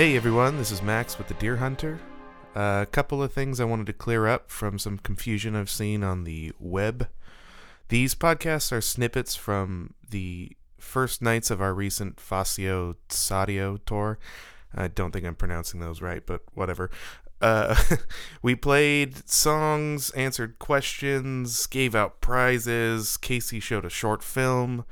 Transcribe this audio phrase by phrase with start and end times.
[0.00, 2.00] Hey everyone, this is Max with the Dear Hunter.
[2.54, 6.24] A couple of things I wanted to clear up from some confusion I've seen on
[6.24, 7.08] the web.
[7.88, 14.18] These podcasts are snippets from the first nights of our recent Facio Sadio tour.
[14.74, 16.90] I don't think I'm pronouncing those right, but whatever.
[17.42, 17.76] Uh,
[18.42, 23.18] we played songs, answered questions, gave out prizes.
[23.18, 24.86] Casey showed a short film.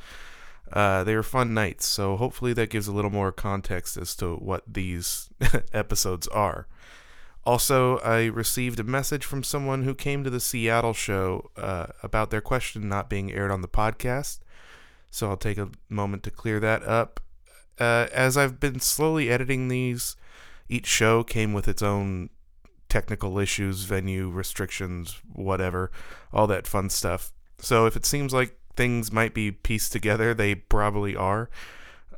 [0.73, 4.37] Uh, they were fun nights, so hopefully that gives a little more context as to
[4.37, 5.29] what these
[5.73, 6.67] episodes are.
[7.45, 12.31] Also, I received a message from someone who came to the Seattle show uh, about
[12.31, 14.41] their question not being aired on the podcast,
[15.11, 17.21] so I'll take a moment to clear that up.
[17.79, 20.17] Uh, as I've been slowly editing these,
[20.69, 22.29] each show came with its own
[22.89, 25.91] technical issues, venue restrictions, whatever,
[26.33, 27.33] all that fun stuff.
[27.61, 31.51] So if it seems like things might be pieced together, they probably are.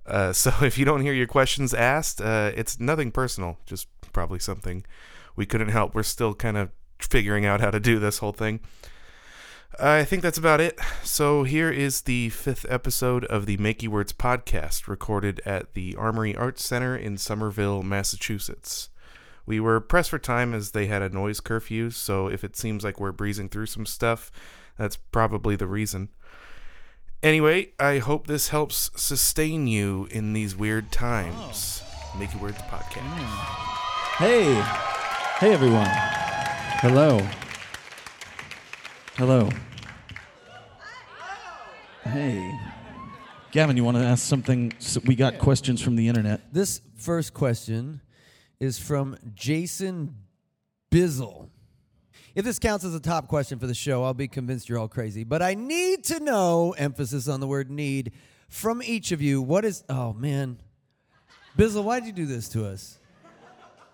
[0.06, 4.38] Uh, so if you don't hear your questions asked, uh, it's nothing personal, just probably
[4.38, 4.84] something
[5.34, 5.94] we couldn't help.
[5.94, 8.60] We're still kind of figuring out how to do this whole thing.
[9.78, 10.78] I think that's about it.
[11.02, 16.36] So here is the fifth episode of the Makey Words podcast, recorded at the Armory
[16.36, 18.90] Arts Center in Somerville, Massachusetts.
[19.46, 22.84] We were pressed for time as they had a noise curfew, so if it seems
[22.84, 24.30] like we're breezing through some stuff,
[24.76, 26.10] that's probably the reason.
[27.22, 31.82] Anyway, I hope this helps sustain you in these weird times.
[31.84, 32.18] Oh.
[32.18, 33.02] Make Your Words podcast.
[33.02, 34.24] Hmm.
[34.24, 34.54] Hey,
[35.38, 35.88] hey everyone.
[36.80, 37.20] Hello.
[39.16, 39.50] Hello.
[42.04, 42.58] Hey.
[43.52, 44.72] Gavin, you want to ask something?
[44.78, 46.40] So we got questions from the internet.
[46.54, 48.00] This first question
[48.60, 50.14] is from Jason
[50.90, 51.50] Bizzle.
[52.34, 54.88] If this counts as a top question for the show, I'll be convinced you're all
[54.88, 55.24] crazy.
[55.24, 58.12] But I need to know, emphasis on the word need,
[58.48, 60.58] from each of you, what is, oh man.
[61.58, 62.98] Bizzle, why'd you do this to us?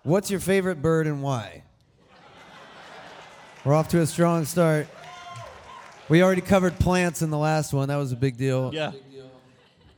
[0.03, 1.63] What's your favorite bird and why?
[3.65, 4.87] We're off to a strong start.
[6.07, 7.89] We already covered plants in the last one.
[7.89, 8.71] That was a big deal.
[8.73, 8.93] Yeah.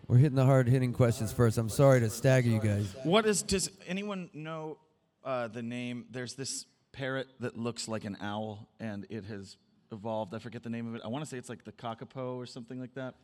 [0.07, 1.59] We're hitting the hard hitting questions first.
[1.59, 2.95] I'm sorry to stagger you guys.
[3.03, 3.43] What is?
[3.43, 4.79] Does anyone know
[5.23, 6.05] uh, the name?
[6.09, 9.57] There's this parrot that looks like an owl, and it has
[9.91, 10.33] evolved.
[10.33, 11.01] I forget the name of it.
[11.03, 13.15] I want to say it's like the kakapo or something like that.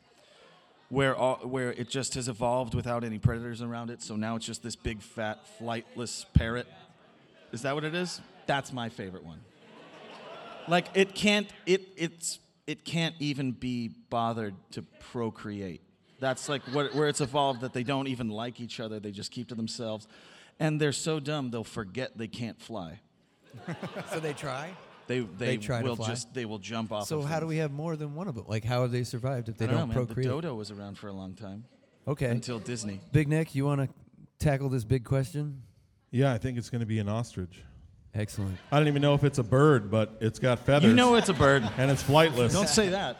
[0.89, 4.45] Where all, where it just has evolved without any predators around it, so now it's
[4.45, 6.67] just this big fat flightless parrot.
[7.51, 8.21] Is that what it is?
[8.45, 9.41] That's my favorite one.
[10.67, 15.81] Like it can't it it's it can't even be bothered to procreate.
[16.19, 18.99] That's like what, where it's evolved that they don't even like each other.
[18.99, 20.07] They just keep to themselves.
[20.59, 23.01] And they're so dumb they'll forget they can't fly.
[24.11, 24.71] So they try?
[25.07, 26.07] They they, They try to will fly?
[26.07, 27.07] just they will jump off.
[27.07, 27.49] So of how do things.
[27.49, 28.45] we have more than one of them?
[28.47, 30.05] Like how have they survived if they I don't, don't, know, man.
[30.05, 30.27] procreate?
[30.27, 31.65] The dodo was around for a long time
[32.07, 32.27] okay.
[32.27, 32.99] until Disney.
[33.11, 33.89] Big Nick, you want to
[34.39, 35.61] tackle this big question?
[36.11, 37.63] Yeah, I think it's going to be an ostrich.
[38.13, 38.57] Excellent.
[38.71, 40.89] I don't even know if it's a bird, but it's got feathers.
[40.89, 41.69] You know it's a bird.
[41.77, 42.53] and it's flightless.
[42.53, 43.17] Don't say that.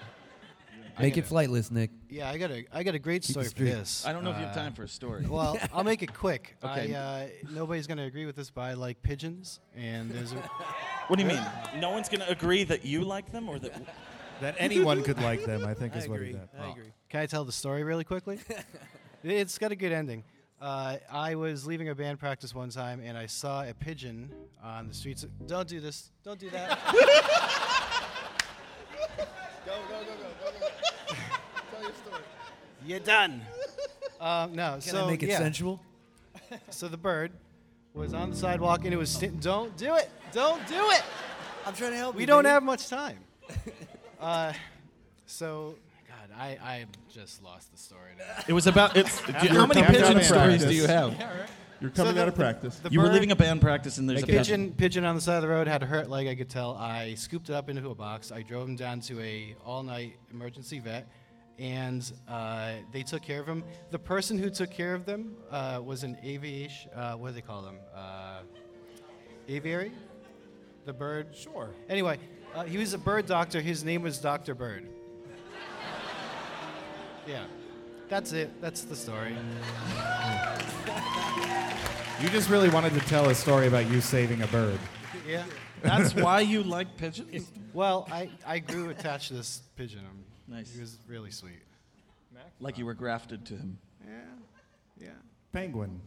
[0.99, 1.91] Make it flightless, Nick.
[2.09, 3.71] Yeah, I got a I got a great Keep story it for straight.
[3.71, 4.05] this.
[4.05, 5.25] I don't know if you have Uh, time for a story.
[5.29, 6.55] Well, I'll make it quick.
[6.63, 6.95] Okay.
[6.95, 10.35] I, uh, nobody's going to agree with this, but I like pigeons, and there's a,
[11.07, 11.43] What do you mean?
[11.79, 13.73] No one's gonna agree that you like them or that
[14.41, 16.49] That anyone could like them, I think is what he said.
[16.59, 16.91] I agree.
[17.09, 18.39] Can I tell the story really quickly?
[19.23, 20.23] it's got a good ending.
[20.61, 24.31] Uh, I was leaving a band practice one time, and I saw a pigeon
[24.63, 25.25] on the streets.
[25.47, 26.11] Don't do this.
[26.23, 26.79] Don't do that.
[32.85, 33.41] You're done.
[34.19, 35.37] Um, no, Can so I make it yeah.
[35.39, 35.81] sensual?
[36.69, 37.31] So the bird
[37.93, 39.09] was on the sidewalk, and it was.
[39.09, 40.09] Sti- don't do it.
[40.31, 41.01] Don't do it.
[41.65, 42.17] I'm trying to help you.
[42.17, 42.27] We you.
[42.27, 42.51] don't baby.
[42.51, 43.17] have much time.
[44.21, 44.53] uh,
[45.25, 45.75] so,
[46.07, 48.43] God, I, I just lost the story now.
[48.47, 51.17] it was about it's You're how many pigeon stories do you have?
[51.81, 52.77] You're coming So the- out of practice.
[52.77, 54.71] The You were bird- leaving a band practice and there's a pigeon, pigeon.
[54.73, 56.27] pigeon on the side of the road had a hurt leg.
[56.27, 56.75] I could tell.
[56.77, 58.31] I scooped it up into a box.
[58.31, 61.07] I drove him down to a all-night emergency vet,
[61.57, 63.63] and uh, they took care of him.
[63.91, 66.91] The person who took care of them uh, was an aviation.
[66.91, 67.77] Uh, what do they call them?
[67.95, 68.39] Uh,
[69.47, 69.91] aviary.
[70.85, 71.35] The bird.
[71.35, 71.71] Sure.
[71.89, 72.19] Anyway,
[72.53, 73.61] uh, he was a bird doctor.
[73.61, 74.87] His name was Doctor Bird.
[77.27, 77.45] yeah,
[78.07, 78.61] that's it.
[78.61, 79.35] That's the story.
[82.21, 84.79] You just really wanted to tell a story about you saving a bird.
[85.27, 85.43] Yeah.
[85.81, 87.51] That's why you like pigeons?
[87.73, 89.99] Well, I, I grew attached to this pigeon.
[89.99, 90.73] Um, Nice.
[90.73, 91.61] He was really sweet.
[92.33, 92.51] Mac?
[92.59, 93.77] Like you were grafted to him.
[94.05, 94.11] Yeah.
[94.99, 95.09] Yeah.
[95.51, 96.01] Penguin.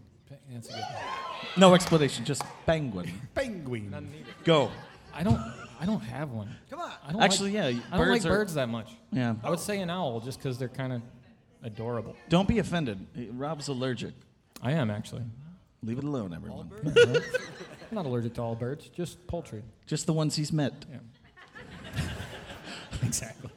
[0.52, 0.84] That's good.
[1.56, 3.10] No explanation, just penguin.
[3.34, 4.12] Penguin.
[4.44, 4.70] Go.
[5.14, 5.40] I don't.
[5.80, 6.54] I don't have one.
[6.70, 6.92] Come on.
[7.06, 8.90] I don't Actually, like, yeah, I don't like birds are- birds that much.
[9.12, 9.36] Yeah.
[9.42, 11.02] I would say an owl just because they're kind of
[11.62, 12.16] adorable.
[12.28, 13.06] Don't be offended.
[13.32, 14.12] Rob's allergic.
[14.60, 15.22] I am actually.
[15.82, 16.70] Leave it alone, everyone.
[16.84, 19.62] I'm not allergic to all birds, just poultry.
[19.86, 20.84] Just the ones he's met.
[20.90, 22.00] Yeah.
[23.02, 23.50] exactly.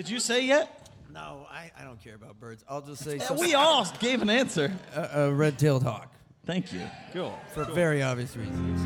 [0.00, 0.88] Did you say yet?
[1.12, 2.64] No, I, I don't care about birds.
[2.66, 4.72] I'll just say Yeah, we all gave an answer.
[4.96, 6.10] a, a red-tailed hawk
[6.46, 6.80] Thank you.
[7.12, 7.38] Cool.
[7.52, 8.80] for very obvious reasons.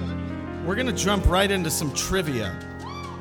[0.67, 2.59] We're gonna jump right into some trivia,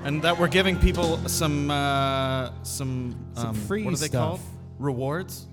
[0.06, 4.40] and that we're giving people some uh, some, Some um, free what are they stuff.
[4.40, 4.40] called?
[4.80, 5.46] Rewards,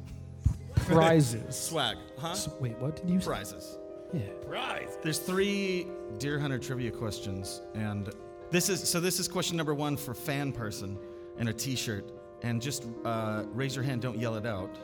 [0.76, 1.54] Prizes.
[1.68, 2.30] swag, huh?
[2.30, 3.26] S- Wait, what did you say?
[3.26, 3.76] Prizes.
[4.14, 4.80] Yeah.
[5.02, 8.08] There's three Dear Hunter trivia questions, and
[8.50, 8.98] this is so.
[8.98, 10.98] This is question number one for fan person
[11.38, 12.04] and a T-shirt,
[12.42, 14.02] and just uh, raise your hand.
[14.02, 14.76] Don't yell it out,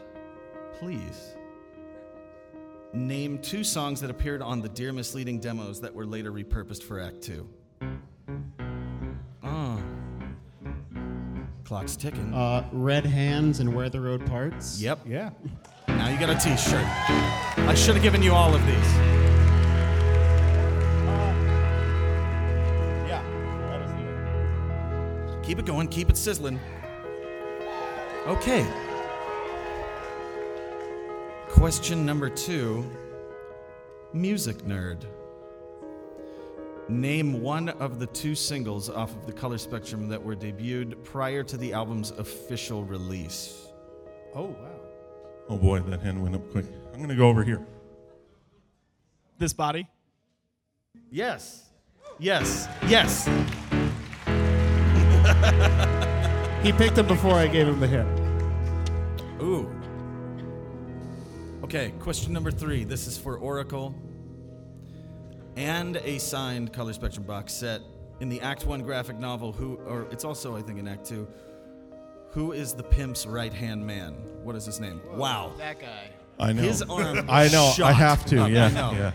[0.79, 1.35] please.
[2.93, 5.15] Name two songs that appeared on the Dear Ms.
[5.15, 7.49] Leading demos that were later repurposed for Act Two.
[9.43, 9.79] Ah.
[11.65, 12.33] Clock's ticking.
[12.33, 14.81] Uh, red hands and where the road parts.
[14.81, 15.01] yep.
[15.05, 15.31] Yeah.
[15.89, 16.85] Now you got a T-shirt.
[16.85, 18.77] I should have given you all of these.
[23.09, 23.23] Yeah.
[25.43, 25.89] Keep it going.
[25.89, 26.61] Keep it sizzling.
[28.27, 28.67] Okay.
[31.49, 32.85] Question number two.
[34.13, 35.05] Music nerd.
[36.89, 41.45] Name one of the two singles off of the color spectrum that were debuted prior
[41.45, 43.69] to the album's official release.
[44.35, 44.81] Oh, wow.
[45.49, 46.67] Oh boy, that hand went up quick.
[46.93, 47.65] I'm gonna go over here.
[49.39, 49.87] This body.
[51.13, 51.67] Yes.
[52.19, 52.67] Yes.
[52.89, 53.29] Yes.
[56.67, 58.09] He picked him before I gave him the hint.
[59.41, 59.71] Ooh.
[61.63, 62.83] Okay, question number three.
[62.83, 63.95] This is for Oracle.
[65.55, 67.83] And a signed color spectrum box set
[68.19, 69.53] in the Act One graphic novel.
[69.53, 71.29] Who, or it's also I think in Act Two.
[72.33, 74.15] Who is the pimp's right hand man?
[74.43, 75.01] What is his name?
[75.15, 75.53] Wow.
[75.59, 76.11] That guy.
[76.41, 76.63] I know.
[76.63, 77.27] His arm.
[77.31, 77.75] I know.
[77.85, 78.43] I have to.
[78.43, 78.51] up.
[78.51, 78.67] Yeah.
[78.67, 78.91] I know.
[78.93, 79.13] Yeah.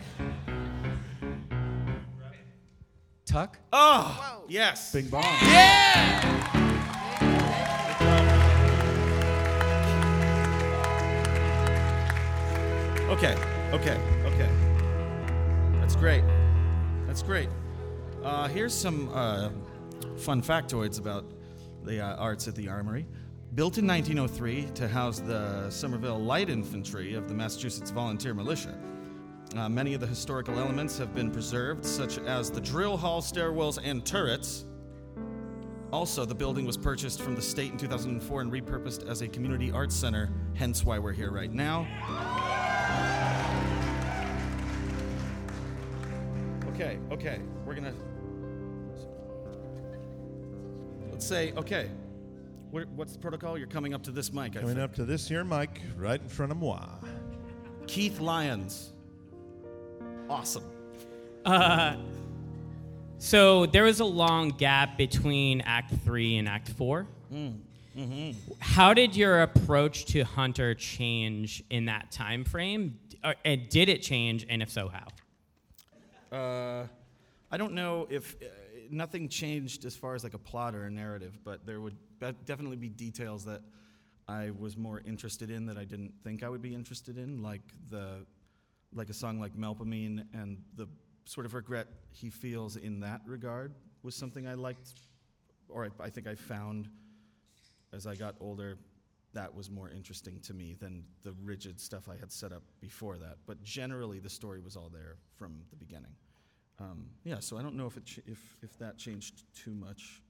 [3.26, 3.60] Tuck?
[3.74, 4.94] Oh, yes.
[4.94, 6.61] Bing bong.
[13.12, 13.36] Okay,
[13.74, 14.50] okay, okay.
[15.82, 16.24] That's great.
[17.06, 17.50] That's great.
[18.24, 19.50] Uh, here's some uh,
[20.16, 21.26] fun factoids about
[21.84, 23.06] the uh, arts at the Armory.
[23.54, 28.80] Built in 1903 to house the Somerville Light Infantry of the Massachusetts Volunteer Militia.
[29.58, 33.78] Uh, many of the historical elements have been preserved, such as the drill hall, stairwells,
[33.84, 34.64] and turrets.
[35.92, 39.70] Also, the building was purchased from the state in 2004 and repurposed as a community
[39.70, 41.86] arts center, hence why we're here right now.
[46.74, 47.40] Okay, okay.
[47.66, 47.94] We're gonna.
[51.12, 51.90] Let's say, okay.
[52.72, 53.58] What, what's the protocol?
[53.58, 54.80] You're coming up to this mic, I Coming think.
[54.80, 56.86] up to this here mic right in front of moi.
[57.86, 58.94] Keith Lyons.
[60.30, 60.64] Awesome.
[61.44, 61.98] Uh,
[63.18, 67.08] so there was a long gap between Act Three and Act Four.
[68.60, 73.00] How did your approach to Hunter change in that time frame?
[73.46, 75.08] And did it change, and if so, how?
[76.36, 76.88] Uh,
[77.52, 78.46] I don't know if uh,
[78.90, 82.32] nothing changed as far as like a plot or a narrative, but there would be-
[82.46, 83.62] definitely be details that
[84.28, 87.62] I was more interested in that I didn't think I would be interested in, like
[87.90, 88.26] the
[88.94, 90.88] like a song like Melpomene and the
[91.26, 94.94] sort of regret he feels in that regard was something I liked,
[95.70, 96.90] or I, I think I found
[97.94, 98.78] as I got older.
[99.34, 103.18] That was more interesting to me than the rigid stuff I had set up before
[103.18, 103.38] that.
[103.46, 106.12] But generally, the story was all there from the beginning.
[106.80, 110.22] Um, yeah, so I don't know if, it ch- if, if that changed too much,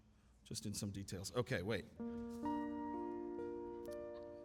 [0.48, 1.32] just in some details.
[1.36, 1.86] Okay, wait.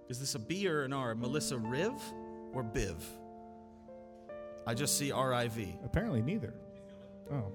[0.08, 1.14] Is this a B or an R?
[1.14, 1.92] Melissa Riv
[2.52, 3.02] or Biv?
[4.66, 6.54] I just see R I V Apparently neither.
[7.30, 7.52] Oh.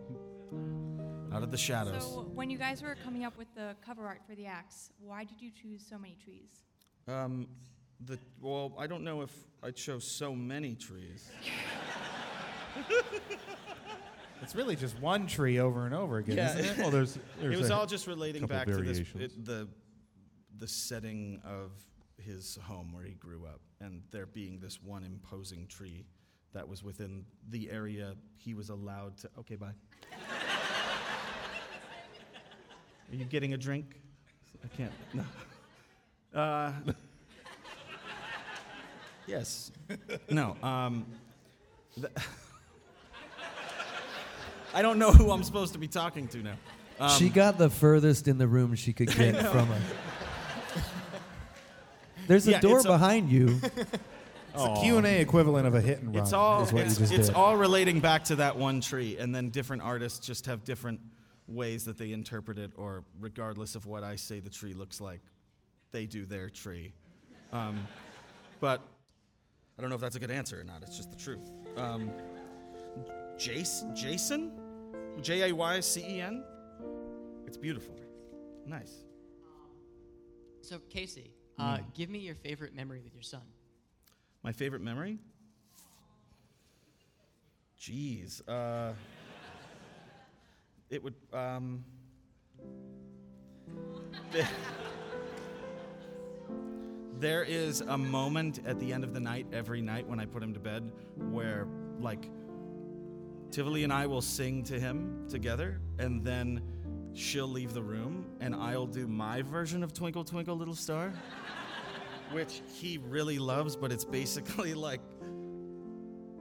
[1.34, 2.04] Out of the shadows.
[2.04, 5.24] So, when you guys were coming up with the cover art for the axe, why
[5.24, 6.50] did you choose so many trees?
[7.08, 7.48] Um,
[8.06, 9.32] the, well, I don't know if
[9.64, 11.30] I chose so many trees.
[14.42, 16.58] It's really just one tree over and over again, Yeah.
[16.58, 16.78] isn't it?
[16.80, 19.68] Well, there's, there's it was a all just relating back to this, it, the
[20.58, 21.72] the setting of
[22.18, 26.06] his home where he grew up, and there being this one imposing tree
[26.54, 29.30] that was within the area he was allowed to.
[29.40, 29.74] Okay, bye.
[33.12, 34.00] Are you getting a drink?
[34.64, 34.92] I can't.
[35.14, 35.24] No.
[36.40, 36.72] Uh,
[39.28, 39.72] yes.
[40.30, 40.56] No.
[40.64, 41.06] Um,
[41.96, 42.08] th-
[44.74, 46.54] I don't know who I'm supposed to be talking to now.
[47.00, 49.82] Um, she got the furthest in the room she could get from us.
[52.28, 53.60] There's a Yeah, door it's a- behind you.
[54.54, 56.24] It's the Q and A equivalent of a hit and run.
[56.24, 57.36] It's all is what it's, you just it's did.
[57.36, 61.00] all relating back to that one tree, and then different artists just have different
[61.54, 65.22] ways that they interpret it, or regardless of what I say the tree looks like,
[65.92, 66.94] they do their tree.
[67.52, 67.88] Um,
[68.60, 68.82] but
[69.78, 70.82] I don't know if that's a good answer or not.
[70.84, 71.50] It's just the truth.
[71.78, 72.12] Um,
[73.38, 74.52] Jason, Jason,
[75.22, 76.44] J A Y C E N.
[77.48, 77.96] It's beautiful.
[78.66, 79.04] Nice.
[80.62, 81.94] So, Casey, uh, Mm.
[81.94, 83.42] give me your favorite memory with your son.
[84.44, 85.18] My favorite memory?
[87.80, 88.42] Jeez.
[88.48, 88.94] Uh,
[90.92, 91.16] it would.
[91.34, 91.84] Um,
[97.20, 100.44] there is a moment at the end of the night, every night when I put
[100.44, 101.68] him to bed, where,
[102.00, 102.30] like,
[103.50, 106.62] Tivoli and I will sing to him together, and then
[107.14, 111.12] she'll leave the room, and I'll do my version of Twinkle, Twinkle, Little Star
[112.32, 115.02] which he really loves, but it's basically like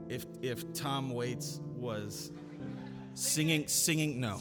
[0.09, 2.31] if if Tom Waits was
[3.13, 4.39] singing singing no,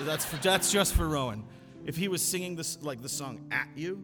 [0.00, 1.44] that's for, that's just for Rowan.
[1.84, 4.02] If he was singing this like the song at you,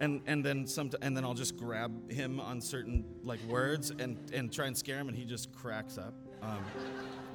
[0.00, 4.18] and and then some and then I'll just grab him on certain like words and
[4.32, 6.14] and try and scare him, and he just cracks up.
[6.42, 6.64] Um,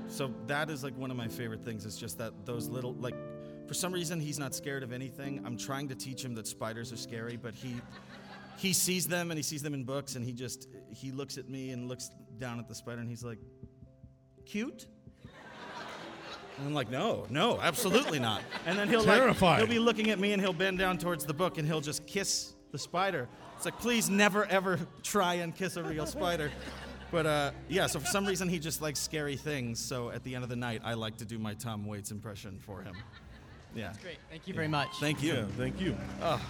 [0.07, 1.85] so that is like one of my favorite things.
[1.85, 3.15] Is just that those little like.
[3.67, 5.43] For some reason, he's not scared of anything.
[5.45, 7.75] I'm trying to teach him that spiders are scary, but he
[8.59, 11.47] he sees them and he sees them in books and he just he looks at
[11.47, 13.39] me and looks down at the spider and he's like
[14.45, 14.87] cute
[16.59, 20.19] and i'm like no no absolutely not and then he'll like he'll be looking at
[20.19, 23.65] me and he'll bend down towards the book and he'll just kiss the spider it's
[23.65, 26.51] like please never ever try and kiss a real spider
[27.11, 30.35] but uh, yeah so for some reason he just likes scary things so at the
[30.35, 32.93] end of the night i like to do my tom waits impression for him
[33.75, 34.17] yeah That's great.
[34.29, 34.89] Thank you very much.
[34.99, 35.95] thank you Yeah, thank you.
[36.21, 36.41] Ah.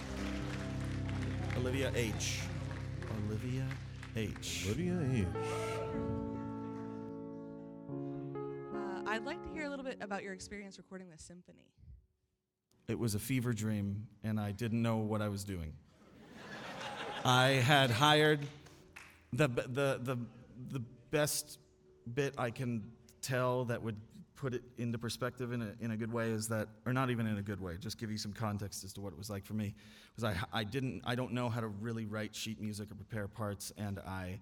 [1.58, 2.40] Olivia H.
[3.28, 3.66] Olivia
[4.16, 4.64] H.
[4.66, 5.26] Olivia H.
[9.10, 11.66] I'd like to hear a little bit about your experience recording the symphony.
[12.86, 15.72] It was a fever dream, and I didn't know what I was doing.
[17.24, 18.38] I had hired
[19.32, 20.16] the the the
[20.70, 21.58] the best
[22.14, 22.84] bit I can
[23.20, 23.96] tell that would
[24.36, 27.26] put it into perspective in a, in a good way is that or not even
[27.26, 29.44] in a good way just give you some context as to what it was like
[29.44, 29.74] for me
[30.16, 33.28] was I, I didn't i don't know how to really write sheet music or prepare
[33.28, 34.40] parts and i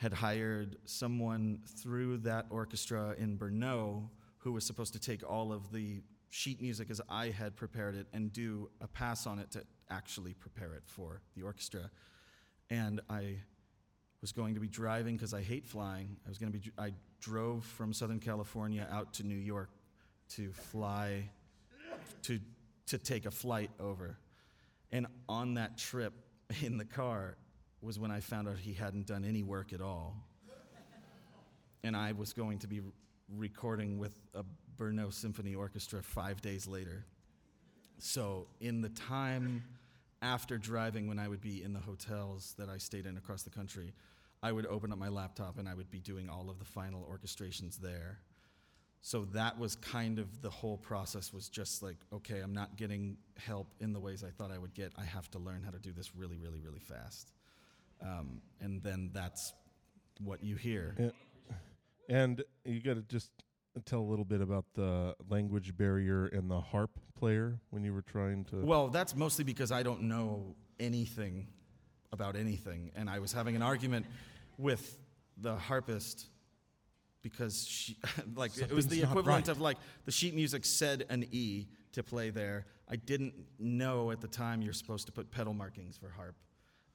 [0.00, 5.70] had hired someone through that orchestra in Brno who was supposed to take all of
[5.72, 9.62] the sheet music as I had prepared it and do a pass on it to
[9.90, 11.90] actually prepare it for the orchestra.
[12.70, 13.40] And I
[14.22, 16.16] was going to be driving because I hate flying.
[16.24, 16.72] I was going to be.
[16.78, 19.68] I drove from Southern California out to New York
[20.30, 21.28] to fly
[22.22, 22.40] to
[22.86, 24.16] to take a flight over.
[24.92, 26.14] And on that trip
[26.62, 27.36] in the car
[27.82, 30.16] was when I found out he hadn't done any work at all.
[31.82, 32.80] And I was going to be
[33.36, 34.44] recording with a
[34.76, 37.04] Brno Symphony Orchestra five days later.
[37.98, 39.62] So, in the time
[40.22, 43.50] after driving, when I would be in the hotels that I stayed in across the
[43.50, 43.92] country,
[44.42, 47.06] I would open up my laptop and I would be doing all of the final
[47.10, 48.18] orchestrations there.
[49.02, 53.16] So that was kind of the whole process was just like, okay, I'm not getting
[53.38, 54.92] help in the ways I thought I would get.
[54.98, 57.32] I have to learn how to do this really, really, really fast.
[58.02, 59.52] Um, and then that's
[60.22, 60.94] what you hear.
[60.98, 61.12] And,
[62.08, 63.30] and you got to just
[63.84, 68.02] tell a little bit about the language barrier and the harp player when you were
[68.02, 68.56] trying to.
[68.56, 71.46] Well, that's mostly because I don't know anything
[72.12, 72.90] about anything.
[72.96, 74.06] And I was having an argument
[74.58, 74.98] with
[75.36, 76.26] the harpist
[77.22, 77.96] because she,
[78.34, 79.48] like, it was the equivalent right.
[79.48, 82.66] of like the sheet music said an E to play there.
[82.88, 86.34] I didn't know at the time you're supposed to put pedal markings for harp.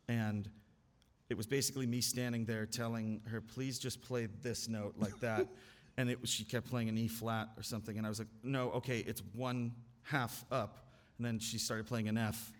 [0.07, 0.49] And
[1.29, 5.47] it was basically me standing there telling her, please just play this note like that.
[5.97, 7.97] and it was, she kept playing an E flat or something.
[7.97, 9.71] And I was like, no, okay, it's one
[10.03, 10.85] half up.
[11.17, 12.51] And then she started playing an F.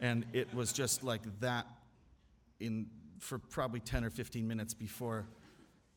[0.00, 1.66] And it was just like that
[2.58, 2.86] in,
[3.18, 5.26] for probably 10 or 15 minutes before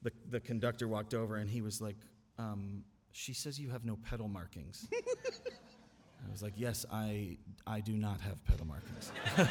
[0.01, 1.95] the, the conductor walked over and he was like,
[2.37, 4.87] um, she says you have no pedal markings.
[4.93, 7.37] I was like, yes, I,
[7.67, 9.11] I do not have pedal markings.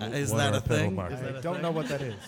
[0.00, 0.94] Is that a thing?
[0.94, 1.20] markings?
[1.20, 1.62] Is that I a don't thing?
[1.62, 2.14] know what that is.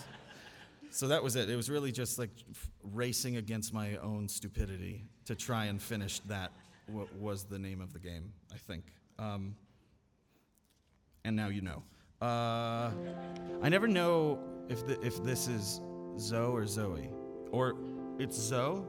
[0.95, 1.49] So that was it.
[1.49, 6.19] It was really just like f- racing against my own stupidity to try and finish
[6.27, 6.51] that.
[6.87, 8.83] W- was the name of the game, I think.
[9.17, 9.55] Um,
[11.25, 11.81] and now you know.
[12.21, 12.91] Uh,
[13.63, 14.37] I never know
[14.69, 15.81] if the, if this is
[16.19, 17.09] Zoe or Zoe,
[17.51, 17.73] or
[18.19, 18.83] it's Zoe.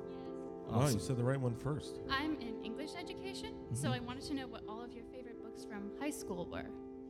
[0.70, 2.00] Oh, you said the right one first.
[2.10, 5.64] I'm in English education, so I wanted to know what all of your favorite books
[5.64, 6.66] from high school were,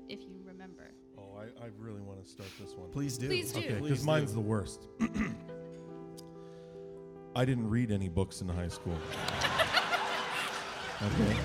[0.09, 0.93] if you remember.
[1.45, 2.91] I, I really want to start this one.
[2.91, 3.27] Please do.
[3.29, 3.59] Please do.
[3.61, 4.37] Okay, Please because mine's do.
[4.37, 4.81] the worst.
[7.37, 8.97] I didn't read any books in high school.
[11.03, 11.37] Okay.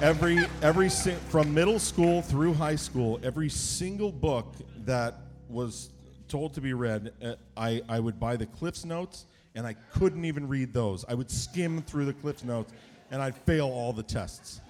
[0.00, 4.54] Every every si- from middle school through high school, every single book
[4.86, 5.18] that
[5.48, 5.90] was
[6.26, 10.24] told to be read, uh, I I would buy the Cliff's Notes, and I couldn't
[10.24, 11.04] even read those.
[11.06, 12.72] I would skim through the Cliff's Notes,
[13.10, 14.60] and I'd fail all the tests.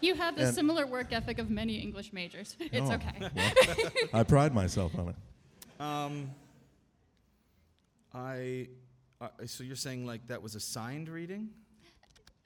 [0.00, 2.56] You have the And- similar work ethic of many English majors.
[2.60, 3.30] It's Oh, okay.
[3.34, 5.16] well, I pride myself on it.
[5.82, 6.30] Um,
[8.14, 8.68] I.
[9.20, 11.50] Uh, so you're saying like that was a signed reading?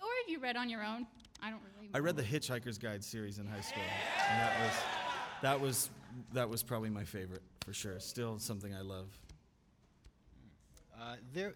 [0.00, 1.06] or if you read on your own,
[1.42, 1.90] I don't really.
[1.94, 3.82] I read the Hitchhiker's Guide series in high school,
[4.28, 4.74] and that was
[5.42, 5.90] that was
[6.32, 7.98] that was probably my favorite for sure.
[8.00, 9.06] Still something I love.
[11.00, 11.54] Uh, there,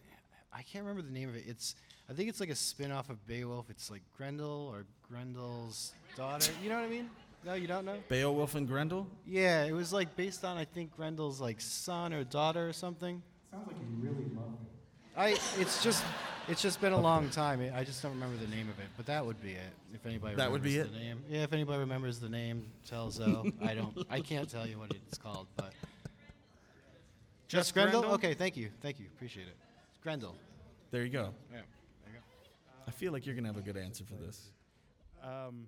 [0.52, 1.44] I can't remember the name of it.
[1.46, 1.74] It's
[2.10, 3.68] I think it's like a spin-off of Beowulf.
[3.70, 6.50] It's like Grendel or Grendel's daughter.
[6.62, 7.10] You know what I mean?
[7.44, 7.98] No, you don't know.
[8.08, 9.06] Beowulf and Grendel.
[9.26, 13.22] Yeah, it was like based on I think Grendel's like son or daughter or something.
[13.50, 14.66] Sounds like you really love me.
[15.16, 15.28] I
[15.60, 16.02] it's just
[16.48, 17.60] it's just been a long time.
[17.74, 19.72] I just don't remember the name of it, but that would be it.
[19.94, 21.04] If anybody That would remembers be the it?
[21.08, 21.22] name.
[21.28, 23.52] Yeah, if anybody remembers the name, tell Zoe.
[23.62, 23.96] I don't.
[24.10, 25.72] I can't tell you what it's called, but
[27.48, 28.00] Just Grendel.
[28.00, 28.14] Grendel?
[28.16, 29.56] Okay, thank you, thank you, appreciate it.
[29.90, 30.34] It's Grendel.
[30.90, 31.22] There you go.
[31.22, 31.68] Yeah, there you go.
[32.88, 34.50] I feel like you're gonna have a good answer for this.
[35.22, 35.66] Um,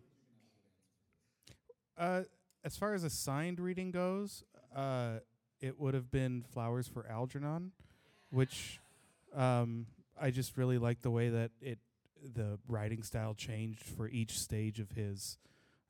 [1.98, 2.22] uh,
[2.64, 4.42] as far as a signed reading goes,
[4.74, 5.18] uh,
[5.60, 7.72] it would have been Flowers for Algernon,
[8.30, 8.80] which
[9.36, 9.84] um,
[10.18, 11.78] I just really liked the way that it
[12.34, 15.36] the writing style changed for each stage of his.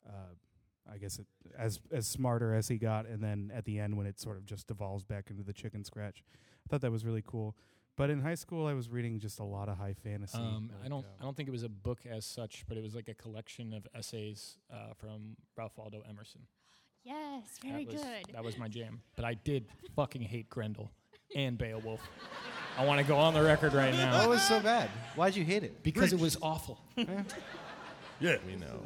[0.05, 0.33] Uh,
[0.91, 1.27] I guess it,
[1.57, 4.45] as as smarter as he got, and then at the end when it sort of
[4.45, 7.55] just devolves back into the chicken scratch, I thought that was really cool.
[7.97, 10.37] But in high school, I was reading just a lot of high fantasy.
[10.37, 11.05] Um, I don't.
[11.05, 13.13] uh, I don't think it was a book as such, but it was like a
[13.13, 16.41] collection of essays uh, from Ralph Waldo Emerson.
[17.03, 18.25] Yes, very that was, good.
[18.33, 19.01] That was my jam.
[19.15, 20.91] But I did fucking hate Grendel
[21.35, 22.01] and Beowulf.
[22.77, 24.19] I want to go on the record right now.
[24.19, 24.89] What was so bad?
[25.15, 25.83] Why'd you hate it?
[25.83, 26.79] Because it was awful.
[26.95, 28.83] Yeah, we know.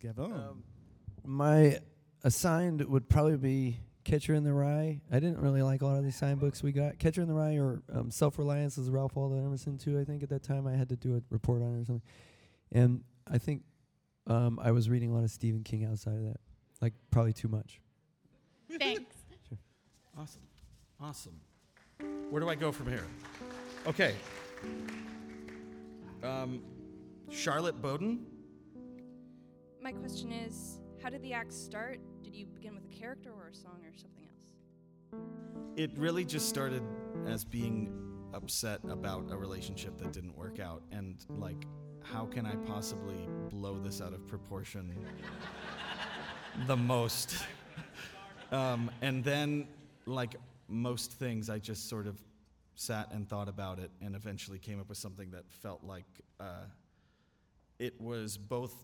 [0.00, 0.32] Gavin.
[0.32, 0.64] Um,
[1.24, 1.78] My
[2.24, 5.00] assigned would probably be Catcher in the Rye.
[5.10, 6.98] I didn't really like a lot of these sign books we got.
[6.98, 9.98] Catcher in the Rye or um, Self Reliance is Ralph Waldo Emerson too.
[9.98, 12.02] I think at that time I had to do a report on it or something,
[12.72, 13.62] and I think
[14.26, 16.40] um, I was reading a lot of Stephen King outside of that,
[16.80, 17.80] like probably too much.
[18.78, 19.14] Thanks.
[19.48, 19.58] sure.
[20.16, 20.42] Awesome.
[21.00, 21.40] Awesome.
[22.30, 23.04] Where do I go from here?
[23.86, 24.14] Okay.
[26.22, 26.62] Um,
[27.30, 28.26] Charlotte Bowden.
[29.80, 32.00] My question is, how did the act start?
[32.22, 35.20] Did you begin with a character or a song or something else?
[35.76, 36.82] It really just started
[37.26, 37.92] as being
[38.34, 41.66] upset about a relationship that didn't work out, and like,
[42.02, 44.94] how can I possibly blow this out of proportion
[46.66, 47.44] the most?
[48.52, 49.68] um, and then,
[50.06, 50.36] like
[50.68, 52.20] most things, I just sort of
[52.74, 56.06] sat and thought about it, and eventually came up with something that felt like
[56.40, 56.64] uh,
[57.78, 58.74] it was both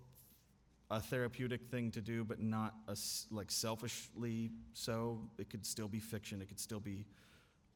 [0.95, 2.97] a therapeutic thing to do, but not a
[3.31, 5.21] like selfishly so.
[5.39, 6.41] It could still be fiction.
[6.41, 7.05] It could still be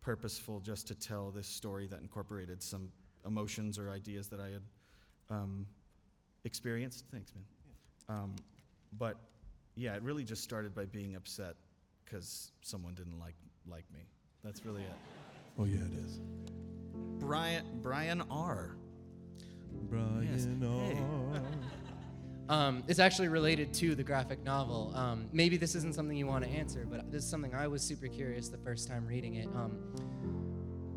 [0.01, 2.91] purposeful, just to tell this story that incorporated some
[3.27, 4.63] emotions or ideas that I had
[5.31, 5.67] um,
[6.45, 7.05] experienced.
[7.13, 8.17] Thanks, man.
[8.17, 8.37] Um,
[8.99, 9.17] but
[9.75, 11.57] yeah, it really just started by being upset
[12.05, 13.35] because someone didn't like
[13.69, 14.01] like me.
[14.45, 14.97] That's really it.
[15.59, 16.21] Oh yeah, it is.
[17.19, 18.77] Brian Brian R.
[19.91, 20.47] Brian Yes.
[20.61, 21.69] Hey.
[22.49, 22.69] R.
[22.69, 24.93] Um, it's actually related to the graphic novel.
[24.95, 27.83] Um, maybe this isn't something you want to answer, but this is something I was
[27.83, 29.47] super curious the first time reading it.
[29.55, 29.79] Um,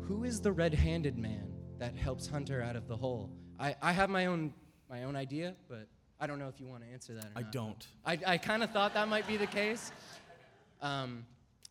[0.06, 3.30] who is the red-handed man that helps Hunter out of the hole?
[3.58, 4.52] I, I have my own
[4.90, 5.86] my own idea, but
[6.20, 7.52] I don't know if you want to answer that or I not.
[7.52, 7.86] don't.
[8.04, 9.90] I, I kind of thought that might be the case.
[10.82, 11.24] Um,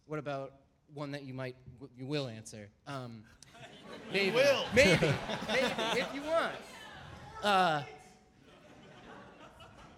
[0.08, 0.54] what about
[0.94, 2.70] one that you might w- you will answer?
[2.88, 3.24] Um,
[4.13, 4.32] maybe.
[4.36, 4.65] will.
[4.74, 5.13] Maybe.
[5.48, 6.54] maybe if you want.
[7.44, 7.84] Uh,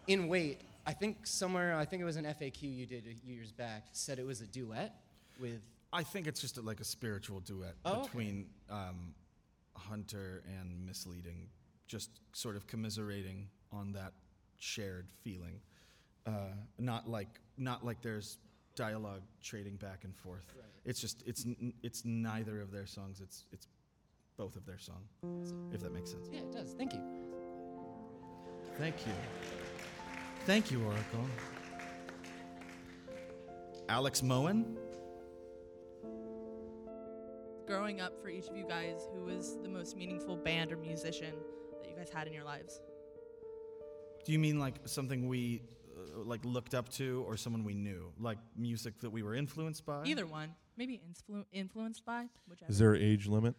[0.08, 3.52] in Wait, I think somewhere, I think it was an FAQ you did a years
[3.52, 4.96] back, said it was a duet
[5.39, 5.62] with.
[5.92, 8.02] I think it's just a, like a spiritual duet Oh, okay.
[8.04, 9.13] between um,
[9.76, 11.06] Hunter and Ms.
[11.08, 11.48] Leading,
[11.88, 14.13] just sort of commiserating on that
[14.58, 15.60] shared feeling.
[16.26, 16.32] Uh,
[16.80, 18.38] not like not like there's
[18.76, 20.46] dialogue trading back and forth.
[20.86, 23.22] It's just it's n- it's neither of their songs.
[23.22, 23.68] It's it's
[24.36, 25.04] both of their song.
[25.72, 26.28] If that makes sense.
[26.32, 26.74] Yeah, it does.
[26.74, 27.02] Thank you.
[28.80, 29.13] Thank you.
[30.45, 31.25] Thank you, Oracle.
[33.88, 34.77] Alex Moen.
[37.65, 41.34] Growing up for each of you guys, who was the most meaningful band or musician
[41.82, 42.82] that you guys had in your lives?
[44.25, 45.62] Do you mean like something we
[45.95, 49.86] uh, like looked up to, or someone we knew, like music that we were influenced
[49.86, 50.03] by?
[50.03, 50.53] Either one.
[50.75, 52.69] Maybe influ- influenced by, whichever.
[52.69, 53.56] Is there an age limit?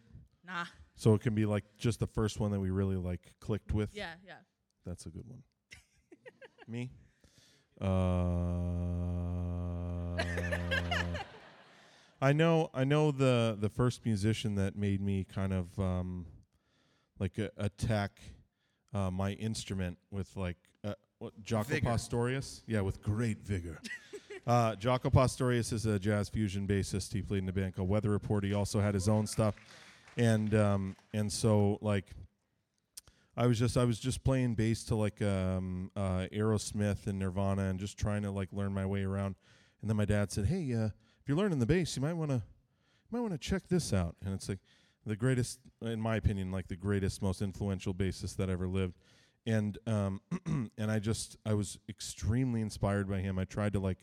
[0.47, 0.67] Nah.
[0.97, 3.91] So it can be like just the first one that we really like clicked with.
[3.95, 4.35] Yeah, yeah.
[4.85, 5.43] That's a good one.
[6.69, 6.91] Me?
[7.81, 7.87] Uh,
[12.23, 12.71] I know.
[12.73, 16.27] I know the the first musician that made me kind of um,
[17.19, 18.21] like a, attack
[18.95, 21.87] uh, my instrument with like uh, what Jaco Vigor.
[21.87, 22.63] Pastorius.
[22.67, 23.81] Yeah, with great vigor.
[24.47, 27.13] uh, Jaco Pastorius is a jazz fusion bassist.
[27.13, 28.45] He played in a band called Weather Report.
[28.45, 29.55] He also had his own stuff,
[30.17, 32.07] and um, and so like
[33.37, 37.65] I was just I was just playing bass to like um, uh, Aerosmith and Nirvana
[37.65, 39.35] and just trying to like learn my way around.
[39.81, 42.31] And then my dad said, "Hey, uh, if you're learning the bass, you might want
[42.31, 42.43] to
[43.11, 44.61] might want to check this out." And it's like
[45.05, 48.95] the greatest, in my opinion, like the greatest, most influential bassist that ever lived.
[49.47, 50.21] And um,
[50.79, 53.39] and I just I was extremely inspired by him.
[53.39, 53.99] I tried to like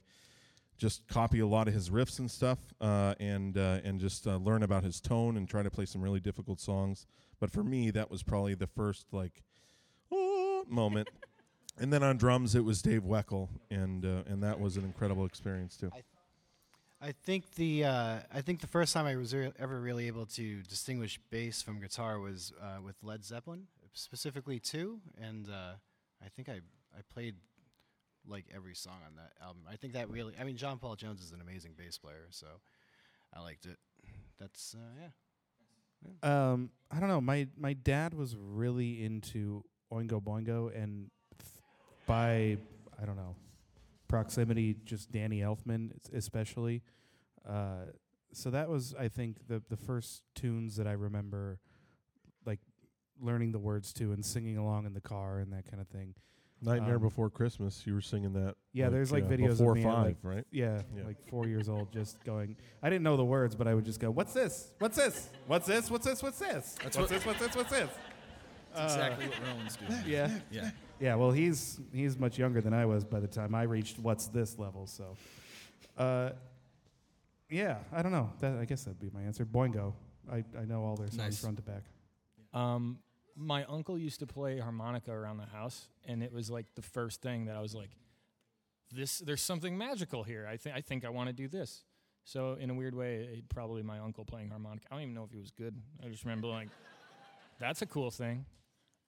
[0.78, 4.36] just copy a lot of his riffs and stuff, uh, and uh, and just uh,
[4.38, 7.08] learn about his tone and try to play some really difficult songs.
[7.42, 9.44] But for me, that was probably the first like
[10.12, 11.10] "Oh," moment.
[11.80, 15.26] and then on drums, it was Dave Weckl, and uh, and that was an incredible
[15.26, 15.92] experience too.
[17.02, 20.28] I think the uh, I think the first time I was re- ever really able
[20.28, 25.74] to distinguish bass from guitar was uh, with Led Zeppelin, specifically two, and uh,
[26.24, 26.60] I think I
[26.96, 27.36] I played
[28.28, 29.64] like every song on that album.
[29.68, 32.46] I think that really I mean John Paul Jones is an amazing bass player, so
[33.34, 33.80] I liked it.
[34.40, 35.10] That's uh,
[36.24, 37.22] Um, I don't know.
[37.22, 41.10] My my dad was really into Oingo Boingo, and
[41.40, 41.62] f-
[42.06, 42.58] by
[43.02, 43.36] I don't know
[44.08, 46.84] proximity, just Danny Elfman especially.
[47.48, 47.86] Uh,
[48.34, 51.60] so that was, I think, the the first tunes that I remember,
[52.46, 52.60] like
[53.20, 56.16] learning the words to and singing along in the car and that kind of thing.
[56.64, 58.56] Nightmare Um, Before Christmas, you were singing that.
[58.74, 60.46] Yeah, there's like uh, videos before of me at, five, like, right?
[60.52, 61.06] Yeah, Yeah.
[61.06, 62.56] like four years old, just going.
[62.84, 64.72] I didn't know the words, but I would just go, "What's this?
[64.80, 65.30] What's this?
[65.48, 65.90] What's this?
[65.90, 66.22] What's this?
[66.22, 66.76] What's this?
[66.84, 67.26] That's what's what- this?
[67.26, 67.56] What's this?
[67.56, 67.90] What's this?"
[68.76, 70.00] That's exactly what Rowan's doing.
[70.08, 70.72] Yeah, Yeah.
[71.00, 71.16] yeah.
[71.16, 74.58] Well, he's he's much younger than I was by the time I reached what's this
[74.60, 74.86] level.
[74.88, 75.18] So,
[75.98, 76.30] uh,
[77.50, 78.32] yeah, I don't know.
[78.40, 79.46] That I guess that'd be my answer.
[79.46, 79.94] Boingo.
[80.32, 81.42] I I know all their songs Nice.
[81.42, 81.84] front to back.
[82.54, 83.00] Um,
[83.42, 87.22] my uncle used to play harmonica around the house, and it was like the first
[87.22, 87.90] thing that I was like,
[88.92, 90.48] "This, there's something magical here.
[90.50, 91.84] I think, I think I want to do this."
[92.24, 94.86] So, in a weird way, it, probably my uncle playing harmonica.
[94.92, 95.76] I don't even know if he was good.
[96.04, 96.70] I just remember like,
[97.60, 98.46] "That's a cool thing."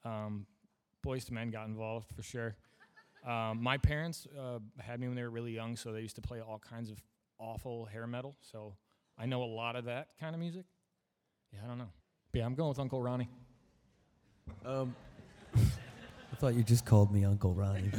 [0.04, 0.48] Um,
[1.06, 2.56] Boyz II Men got involved for sure.
[3.26, 6.22] Um, my parents uh, had me when they were really young, so they used to
[6.22, 7.02] play all kinds of
[7.40, 8.36] awful hair metal.
[8.42, 8.76] So
[9.18, 10.66] I know a lot of that kind of music.
[11.54, 11.92] Yeah, I don't know.
[12.32, 13.30] But yeah, I'm going with Uncle Ronnie.
[14.66, 14.96] Um,
[15.56, 17.90] I thought you just called me Uncle Ronnie.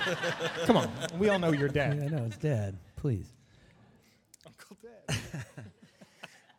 [0.64, 1.98] Come on, we all know your dad.
[1.98, 2.76] Yeah, I know it's Dad.
[2.96, 3.32] Please.
[4.46, 5.44] Uncle Dad.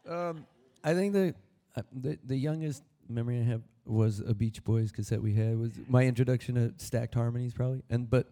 [0.07, 0.45] Um,
[0.83, 1.33] I think the,
[1.75, 5.57] uh, the the youngest memory I have was a Beach Boys cassette we had.
[5.57, 7.81] Was my introduction to stacked harmonies probably.
[7.89, 8.27] And but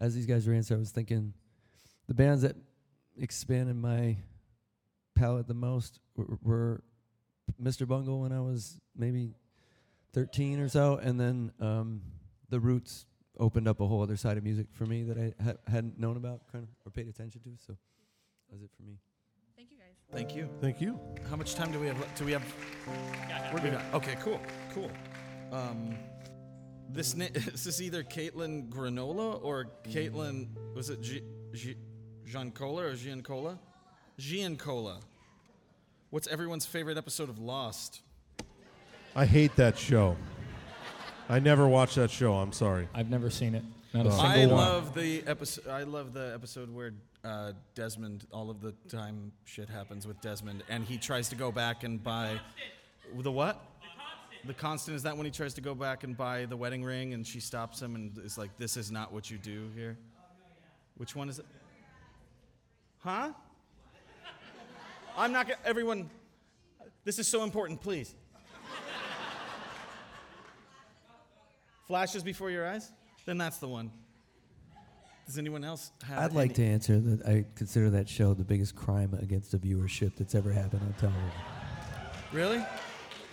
[0.00, 1.34] as these guys were answering, I was thinking
[2.08, 2.56] the bands that
[3.16, 4.16] expanded my
[5.14, 6.82] palette the most were, were
[7.62, 7.86] Mr.
[7.86, 9.30] Bungle when I was maybe
[10.14, 12.00] 13 or so, and then um,
[12.48, 13.04] the Roots
[13.38, 16.16] opened up a whole other side of music for me that I ha- hadn't known
[16.16, 17.50] about kind of or paid attention to.
[17.66, 17.72] So
[18.48, 18.98] that was it for me.
[19.56, 19.94] Thank you guys.
[20.12, 20.48] Thank you.
[20.60, 20.98] Thank you.
[21.28, 21.98] How much time do we have?
[21.98, 22.44] le- Do we have?
[23.52, 23.78] We're good.
[23.92, 24.40] Okay, cool,
[24.72, 24.90] cool.
[25.52, 25.96] Um,
[26.90, 30.48] this na- is either Caitlin Granola or Caitlin?
[30.74, 31.22] Was it G-
[31.52, 31.76] G-
[32.24, 33.58] Giancola or Giancola?
[34.18, 35.00] Giancola.
[36.10, 38.02] What's everyone's favorite episode of Lost?
[39.16, 40.16] I hate that show.
[41.28, 42.34] I never watched that show.
[42.34, 42.88] I'm sorry.
[42.92, 43.62] I've never seen it.
[43.92, 44.56] Not a single I one.
[44.56, 45.68] love the episode.
[45.68, 48.26] I love the episode where uh, Desmond.
[48.32, 52.02] All of the time, shit happens with Desmond, and he tries to go back and
[52.02, 52.40] buy
[53.16, 53.64] the what?
[54.46, 57.14] The constant is that when he tries to go back and buy the wedding ring,
[57.14, 59.96] and she stops him and is like, "This is not what you do here."
[60.96, 61.46] Which one is it?
[62.98, 63.30] Huh?
[65.16, 65.58] I'm not gonna.
[65.64, 66.10] Everyone,
[67.04, 67.80] this is so important.
[67.80, 68.14] Please.
[71.86, 72.90] Flashes before your eyes?
[73.26, 73.90] Then that's the one.
[75.26, 76.18] Does anyone else have?
[76.18, 79.58] I'd like any- to answer that I consider that show the biggest crime against the
[79.58, 81.30] viewership that's ever happened on television.
[82.32, 82.64] Really?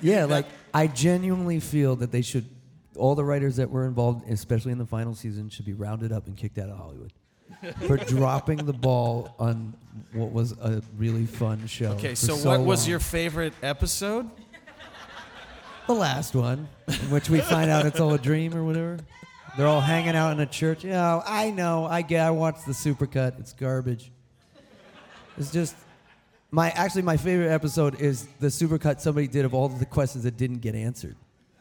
[0.02, 2.46] Yeah, like I genuinely feel that they should
[2.98, 6.28] all the writers that were involved, especially in the final season, should be rounded up
[6.28, 7.14] and kicked out of Hollywood
[7.88, 9.74] for dropping the ball on
[10.14, 11.92] what was a really fun show.
[11.92, 12.90] Okay, for so, so what was long.
[12.92, 14.30] your favorite episode?
[15.88, 18.98] The last one, in which we find out it's all a dream or whatever?
[19.58, 20.86] They're all hanging out in a church.
[20.86, 21.86] Yeah, I know.
[21.86, 22.26] I get.
[22.26, 23.40] I watched the supercut.
[23.40, 24.12] It's garbage.
[25.38, 25.76] It's just
[26.52, 30.38] my actually my favorite episode is the supercut somebody did of all the questions that
[30.38, 31.16] didn't get answered.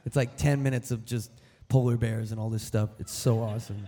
[0.04, 1.30] It's like ten minutes of just
[1.68, 2.90] polar bears and all this stuff.
[2.98, 3.86] It's so awesome.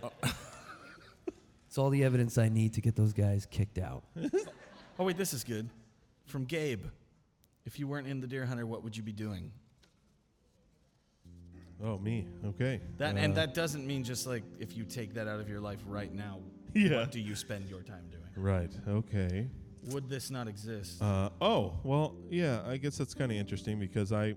[1.66, 4.02] it's all the evidence I need to get those guys kicked out.
[4.98, 5.68] Oh wait, this is good.
[6.26, 6.84] From Gabe.
[7.64, 9.52] If you weren't in the Dear Hunter, what would you be doing?
[11.82, 12.26] Oh, me.
[12.44, 12.80] Okay.
[12.98, 15.60] That and Uh, that doesn't mean just like if you take that out of your
[15.60, 16.38] life right now.
[16.74, 17.00] Yeah.
[17.00, 18.22] What do you spend your time doing?
[18.36, 18.70] Right.
[18.88, 19.48] Okay.
[19.90, 21.02] Would this not exist?
[21.02, 22.62] Uh, oh well, yeah.
[22.66, 24.36] I guess that's kind of interesting because I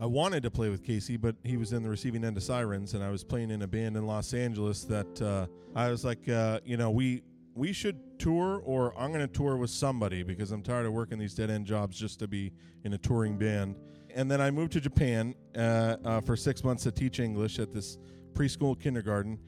[0.00, 2.94] I wanted to play with Casey, but he was in the receiving end of Sirens,
[2.94, 4.84] and I was playing in a band in Los Angeles.
[4.84, 7.22] That uh, I was like, uh, you know, we
[7.54, 11.18] we should tour, or I'm going to tour with somebody because I'm tired of working
[11.18, 12.52] these dead end jobs just to be
[12.84, 13.74] in a touring band.
[14.14, 17.72] And then I moved to Japan uh, uh, for six months to teach English at
[17.72, 17.98] this
[18.34, 19.38] preschool kindergarten.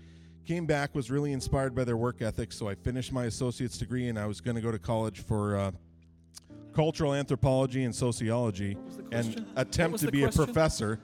[0.46, 4.08] Came back, was really inspired by their work ethic, so I finished my associate's degree,
[4.08, 5.70] and I was going to go to college for uh,
[6.74, 8.76] cultural anthropology and sociology,
[9.12, 10.42] and attempt to be question?
[10.42, 10.98] a professor.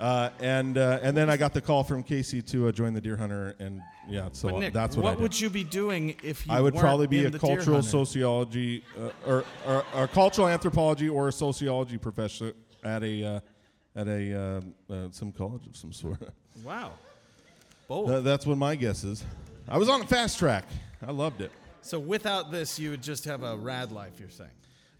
[0.00, 3.00] Uh, and uh, and then I got the call from Casey to uh, join the
[3.00, 5.20] Dear Hunter, and yeah, so Nick, that's what, did.
[5.20, 9.44] would you be doing if you I would probably be a cultural sociology uh, or,
[9.66, 13.40] or, or cultural anthropology or a sociology professor at a uh,
[13.96, 14.38] at a
[14.90, 16.18] uh, uh, some college of some sort.
[16.62, 16.92] Wow.
[17.88, 18.08] Both.
[18.08, 19.24] Th- that's what my guess is.
[19.68, 20.64] I was on a fast track.
[21.04, 21.50] I loved it.
[21.82, 24.12] So without this, you would just have a rad life.
[24.20, 24.50] You're saying?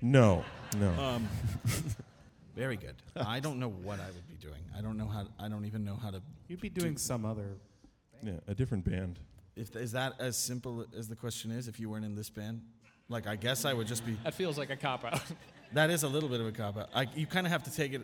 [0.03, 0.45] No,
[0.77, 0.91] no.
[1.01, 1.29] Um,
[2.57, 2.97] very good.
[3.17, 4.61] I don't know what I would be doing.
[4.77, 5.27] I don't know how.
[5.39, 6.21] I don't even know how to.
[6.49, 7.55] You'd be doing do- some other.
[8.23, 9.21] yeah, a different band.
[9.55, 11.69] If is that as simple as the question is?
[11.69, 12.63] If you weren't in this band,
[13.09, 14.17] like I guess I would just be.
[14.25, 15.23] That feels like a cop out.
[15.75, 16.89] That is a little bit of a cop out.
[16.95, 18.03] I, you kind of have to take it,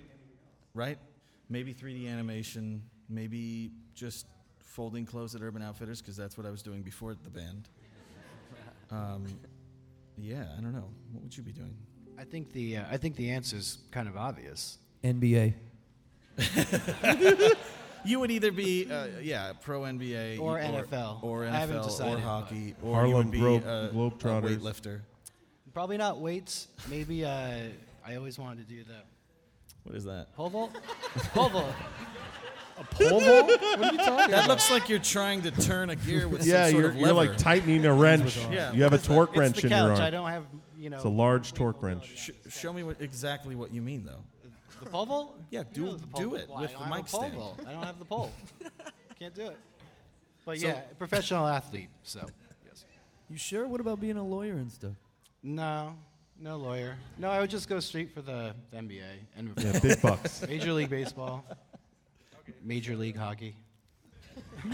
[0.75, 0.99] right?
[1.49, 2.83] Maybe 3D animation.
[3.09, 4.27] Maybe just
[4.59, 7.69] folding clothes at Urban Outfitters because that's what I was doing before the band.
[8.93, 9.25] Um,
[10.19, 10.89] yeah, I don't know.
[11.13, 11.77] What would you be doing?
[12.19, 14.79] I think the uh, I think the answer's kind of obvious.
[15.05, 15.55] NBA.
[18.03, 21.23] You would either be, uh, yeah, pro NBA Or NFL.
[21.23, 24.59] or I haven't NFL, or hockey, but- or you would be Globe- a Globetrotters.
[24.59, 25.01] weightlifter.
[25.73, 26.69] Probably not weights.
[26.89, 27.59] Maybe uh,
[28.07, 28.97] I always wanted to do the
[29.85, 30.35] What is that?
[30.35, 30.75] pole vault.
[31.35, 31.75] pole vault.
[32.79, 33.47] A pole vault?
[33.47, 34.17] What are you talking about?
[34.19, 34.49] That about?
[34.49, 37.13] looks like you're trying to turn a gear with yeah, some sort you're, of you're
[37.13, 38.37] like tightening a wrench.
[38.51, 39.15] Yeah, you have a what is that?
[39.15, 39.91] torque It's wrench the in your couch.
[39.99, 40.01] arm.
[40.01, 40.45] I don't have
[40.79, 40.97] you know.
[40.97, 42.19] It's a large torque wrench.
[42.19, 44.23] Sh- show me what, exactly what you mean, though.
[44.83, 45.39] The pole vault?
[45.51, 46.41] Yeah, You do know the pole do vault.
[46.41, 47.35] it Well, I with don't the have a pole stand.
[47.35, 47.61] vault.
[47.67, 48.33] I don't have the pole.
[49.19, 49.59] Can't do it.
[50.47, 51.91] But So- yeah, professional athlete.
[52.03, 52.27] So
[52.67, 52.85] yes.
[53.29, 53.69] You sure?
[53.69, 54.93] What about being a lawyer and stuff?
[55.43, 55.95] No,
[56.39, 56.97] no lawyer.
[57.19, 59.03] No, I would just go straight for the, the NBA
[59.37, 60.43] and Yeah, big bucks.
[60.49, 61.45] Major League Baseball,
[62.63, 63.57] Major League Hockey.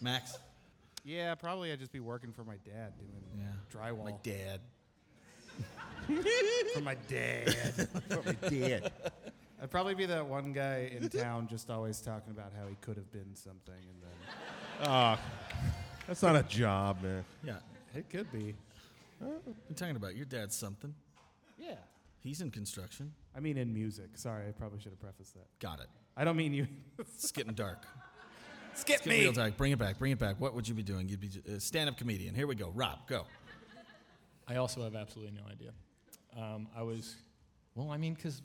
[0.00, 0.38] Max.
[1.04, 3.52] Yeah, probably I'd just be working for my dad doing Yeah.
[3.80, 4.04] drywall.
[4.04, 4.60] My dad.
[6.74, 7.54] for my dad.
[8.08, 8.92] for my dad.
[9.62, 12.96] I'd probably be that one guy in town just always talking about how he could
[12.96, 14.10] have been something and then
[14.88, 15.18] Ah,
[16.06, 17.24] that's not a job, man.
[17.44, 17.56] Yeah.
[17.94, 18.54] it could be.
[19.20, 20.94] I'm talking about your dad's something.
[21.58, 21.74] Yeah.
[22.20, 23.12] He's in construction.
[23.36, 24.10] I mean in music.
[24.14, 25.46] Sorry, I probably should have prefaced that.
[25.60, 25.88] Got it.
[26.16, 26.66] I don't mean you.
[26.98, 27.82] It's getting dark.
[28.74, 29.56] Skip It's getting real dark.
[29.56, 29.98] Bring it back.
[29.98, 30.40] Bring it back.
[30.40, 31.08] What would you be doing?
[31.08, 32.34] You'd be a stand-up comedian.
[32.34, 32.70] Here we go.
[32.74, 33.24] Rob, go.
[34.48, 35.70] I also have absolutely no idea.
[36.36, 37.14] Um, I was,
[37.74, 38.42] well, I mean, because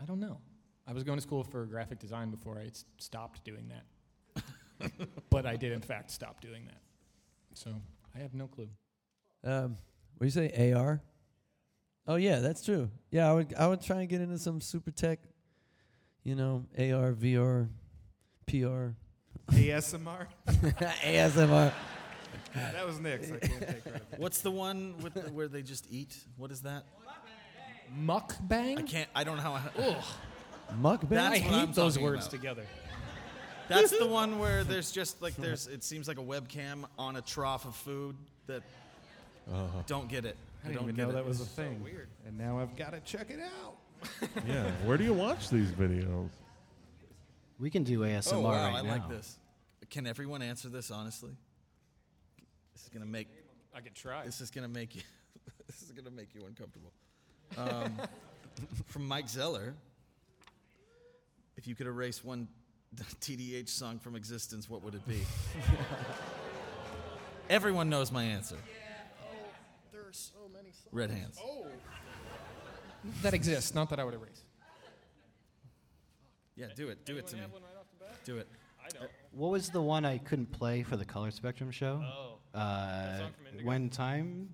[0.00, 0.38] I don't know.
[0.86, 3.84] I was going to school for graphic design before I s- stopped doing that.
[5.30, 6.80] But I did, in fact, stop doing that.
[7.54, 7.70] So
[8.14, 8.68] I have no clue.
[9.44, 9.76] Um,
[10.16, 10.72] what do you say?
[10.72, 11.00] AR?
[12.08, 12.90] Oh yeah, that's true.
[13.10, 15.18] Yeah, I would I would try and get into some super tech,
[16.22, 17.68] you know, AR, VR,
[18.46, 18.92] PR,
[19.52, 20.26] ASMR.
[20.46, 21.72] ASMR.
[22.54, 23.30] that was Nick's.
[23.32, 24.02] I can't take credit.
[24.18, 26.16] What's the one with the, where they just eat?
[26.36, 26.84] What is that?
[27.98, 28.78] Mukbang?
[28.78, 29.08] I can't.
[29.14, 29.52] I don't know how.
[29.52, 30.04] I, Ugh.
[30.80, 31.08] Mukbang.
[31.10, 32.30] That's I hate those words about.
[32.30, 32.66] together.
[33.68, 35.66] That's the one where there's just like there's.
[35.66, 38.62] It seems like a webcam on a trough of food that.
[39.86, 40.36] Don't get it.
[40.64, 41.12] I I didn't don't even get know it.
[41.14, 41.82] that was a thing.
[41.82, 42.08] Weird.
[42.26, 43.76] And now I've got to check it out.
[44.46, 46.28] Yeah, where do you watch these videos?
[47.58, 48.88] We can do ASMR Oh wow, right I now.
[48.90, 49.38] like this.
[49.88, 51.30] Can everyone answer this honestly?
[52.74, 53.28] This is gonna make.
[53.74, 54.24] I could try.
[54.24, 55.02] This is gonna make you.
[55.66, 56.92] this is gonna make you uncomfortable.
[57.56, 57.96] Um,
[58.86, 59.74] from Mike Zeller.
[61.56, 62.48] If you could erase one
[63.20, 65.20] TDH song from existence, what would it be?
[67.50, 68.56] Everyone knows my answer.
[69.92, 70.88] There's so many songs.
[70.92, 71.38] Red Hands.
[71.42, 71.66] Oh.
[73.22, 74.42] That exists, not that I would erase.
[76.56, 77.04] Yeah, do it.
[77.04, 77.42] Do it to me.
[78.24, 78.48] Do it.
[78.82, 78.88] I.
[79.32, 82.02] What was the one I couldn't play for the Color Spectrum show?
[82.02, 82.58] Oh.
[82.58, 83.68] Uh, song from Indigo?
[83.68, 84.48] when time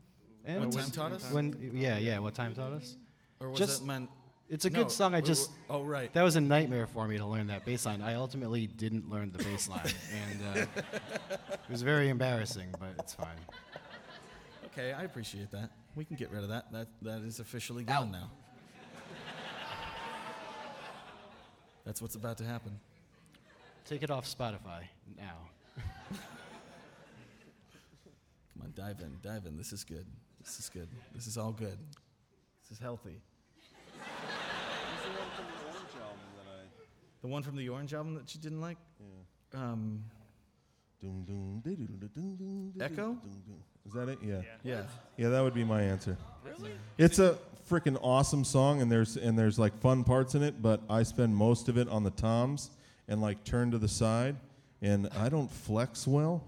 [0.45, 0.77] What ends?
[0.77, 1.31] Time Taught Us?
[1.31, 2.97] When yeah, yeah, what time taught us?
[3.41, 4.11] Or was Just- it meant?
[4.49, 5.15] It's a No, good song.
[5.15, 6.13] I just w- oh, right.
[6.13, 8.03] That was a nightmare for me to learn that bass line.
[8.03, 9.81] I ultimately didn't learn the bass line,
[10.13, 10.81] and uh,
[11.53, 13.29] it was very embarrassing, but it's fine.
[14.67, 15.71] Okay, I appreciate that.
[15.95, 16.71] We can get rid of that.
[16.73, 18.31] That that is officially gone now.
[21.85, 22.79] That's what's about to happen.
[23.87, 24.83] Take it off Spotify
[25.17, 25.37] now.
[28.53, 29.57] Come on, dive in, dive in.
[29.57, 30.07] This is good.
[30.45, 30.89] This is good.
[31.15, 31.79] This is all good.
[32.63, 33.21] This is healthy.
[37.23, 38.77] The one from the Orange album that you didn't like?
[39.55, 39.61] Yeah.
[39.61, 40.05] Um,
[42.81, 43.17] Echo?
[43.87, 44.19] Is that it?
[44.23, 44.43] Yeah.
[44.63, 44.83] Yeah.
[45.17, 46.17] Yeah, that would be my answer.
[46.45, 46.73] Really?
[46.99, 50.81] It's a freaking awesome song, and there's and there's like fun parts in it, but
[50.91, 52.71] I spend most of it on the toms
[53.09, 54.37] and like turn to the side,
[54.81, 56.43] and I don't flex well,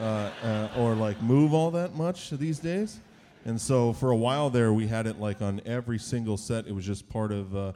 [0.00, 3.00] uh, uh, or like move all that much these days.
[3.44, 6.66] And so for a while there, we had it like on every single set.
[6.66, 7.72] It was just part of, uh,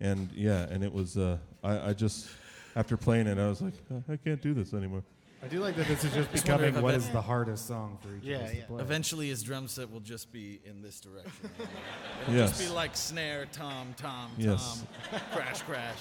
[0.00, 1.16] and yeah, and it was.
[1.16, 2.28] Uh, I, I just
[2.74, 5.02] after playing it, I was like, "Uh, I can't do this anymore.
[5.42, 7.98] I do like that this is just Just wonder becoming if what the hardest song
[8.02, 8.82] for each of us to play.
[8.82, 11.50] Eventually, his drum set will just be in this direction.
[12.22, 14.82] It'll just be like snare, tom, tom, Yes.
[15.10, 15.98] tom, crash, crash.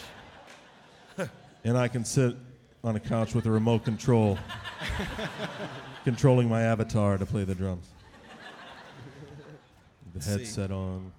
[1.63, 2.35] and I can sit
[2.83, 4.37] on a couch with a remote control,
[6.05, 7.87] controlling my avatar to play the drums.
[10.13, 10.31] The See.
[10.31, 11.11] headset on.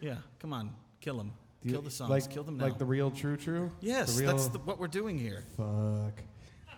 [0.00, 1.32] Yeah, come on, kill him.
[1.66, 2.10] Do you- kill the songs.
[2.10, 2.64] like- kill them now.
[2.64, 3.72] like the real True True?
[3.80, 5.42] Yes, The that's the, what we're doing here.
[5.56, 6.22] Fuck.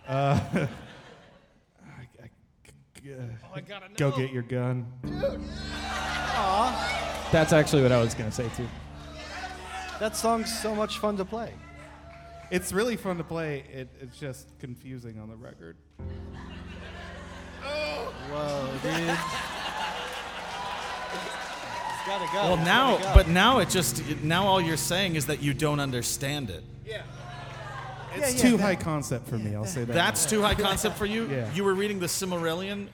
[0.07, 0.67] Uh, I-
[2.23, 2.29] I-
[3.03, 3.17] g- uh,
[3.53, 4.87] I gotta Go get your gun.
[7.31, 8.67] That's actually what I was gonna say too.
[9.99, 11.53] That song's so much fun to play.
[12.49, 13.65] It's really fun to play.
[13.71, 15.77] It, it's just confusing on the record.
[18.31, 19.17] Whoa, dude.
[22.09, 22.55] It's gotta go.
[22.55, 23.11] Well, now, go.
[23.13, 26.63] but now it just now all you're saying is that you don't understand it.
[26.85, 27.03] Yeah.
[28.15, 29.55] It's yeah, too that- high concept for me.
[29.55, 29.93] I'll say that.
[29.93, 31.27] That's too high concept for you.
[31.29, 31.53] Yeah.
[31.53, 32.87] You were reading the Silmarillion,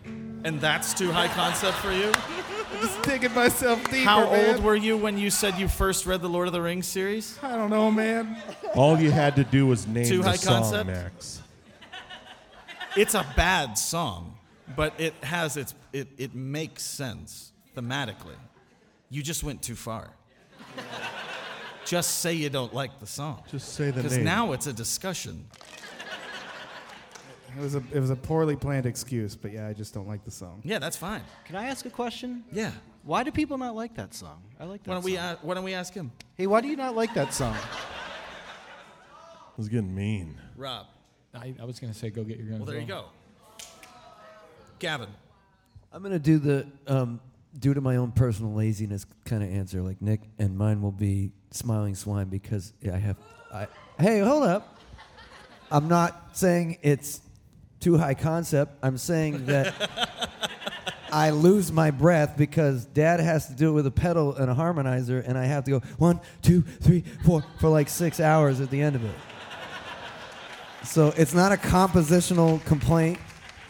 [0.44, 2.12] and that's too high concept for you.
[2.12, 4.04] I'm just digging myself deeper.
[4.10, 4.56] How man.
[4.56, 7.40] old were you when you said you first read the Lord of the Rings series?
[7.42, 8.38] I don't know, man.
[8.74, 10.88] All you had to do was name Too the high song, concept?
[10.88, 11.42] Max.
[12.98, 14.38] It's a bad song,
[14.76, 18.36] but it has its it, it makes sense thematically.
[19.10, 20.12] You just went too far.
[21.86, 23.44] Just say you don't like the song.
[23.52, 24.04] Just say the name.
[24.04, 25.46] Because now it's a discussion.
[27.58, 30.26] It was a it was a poorly planned excuse, but yeah, I just don't like
[30.26, 30.62] the song.
[30.66, 31.22] Yeah, that's fine.
[31.46, 32.44] Can I ask a question?
[32.52, 32.72] Yeah.
[33.04, 34.42] Why do people not like that song?
[34.60, 35.26] I like that Why don't we song.
[35.26, 36.12] a- why don't we ask him?
[36.36, 37.56] Hey, why do you not like that song?
[37.56, 40.38] It was getting mean.
[40.58, 40.88] Rob.
[41.34, 42.60] I, I was gonna say go get your gun.
[42.60, 43.06] Well, as there you go.
[44.80, 45.10] Gavin.
[45.94, 47.22] I'm gonna do the um,
[47.58, 51.32] due to my own personal laziness kind of answer, like Nick, and mine will be
[51.52, 53.18] smiling swine because I have.
[53.54, 53.68] I
[54.00, 54.80] hey, hold up.
[55.72, 57.22] I'm not saying it's
[57.80, 58.78] too high concept.
[58.84, 59.90] I'm saying that
[61.12, 64.54] I lose my breath because Dad has to do it with a pedal and a
[64.54, 68.70] harmonizer, and I have to go one, two, three, four for like six hours at
[68.70, 69.16] the end of it.
[70.84, 73.18] So it's not a compositional complaint.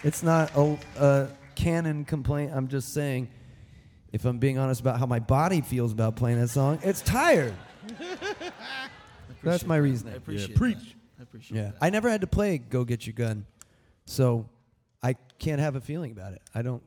[0.04, 2.52] It's not a, a canon complaint.
[2.54, 3.30] I'm just saying,
[4.16, 7.54] if I'm being honest about how my body feels about playing that song, it's tired.
[9.44, 10.14] That's my reasoning.
[10.14, 10.78] I appreciate Yeah, preach.
[10.78, 10.96] that.
[11.20, 11.76] I appreciate Yeah, that.
[11.82, 13.46] I never had to play "Go Get Your Gun,"
[14.06, 14.48] so
[15.04, 16.42] I can't have a feeling about it.
[16.56, 16.82] I don't.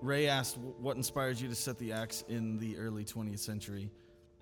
[0.00, 3.90] Ray asked, "What inspired you to set the Acts in the early 20th century?"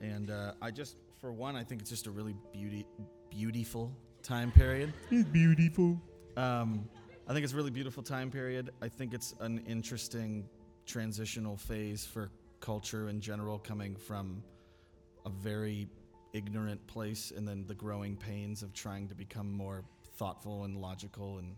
[0.00, 2.86] And uh, I just, for one, I think it's just a really beauty,
[3.30, 4.92] beautiful time period.
[5.10, 6.00] It's beautiful.
[6.36, 6.86] Um,
[7.28, 8.70] I think it's a really beautiful time period.
[8.80, 10.48] I think it's an interesting
[10.86, 14.42] transitional phase for culture in general, coming from
[15.26, 15.90] a very
[16.32, 19.84] ignorant place and then the growing pains of trying to become more
[20.16, 21.36] thoughtful and logical.
[21.36, 21.54] And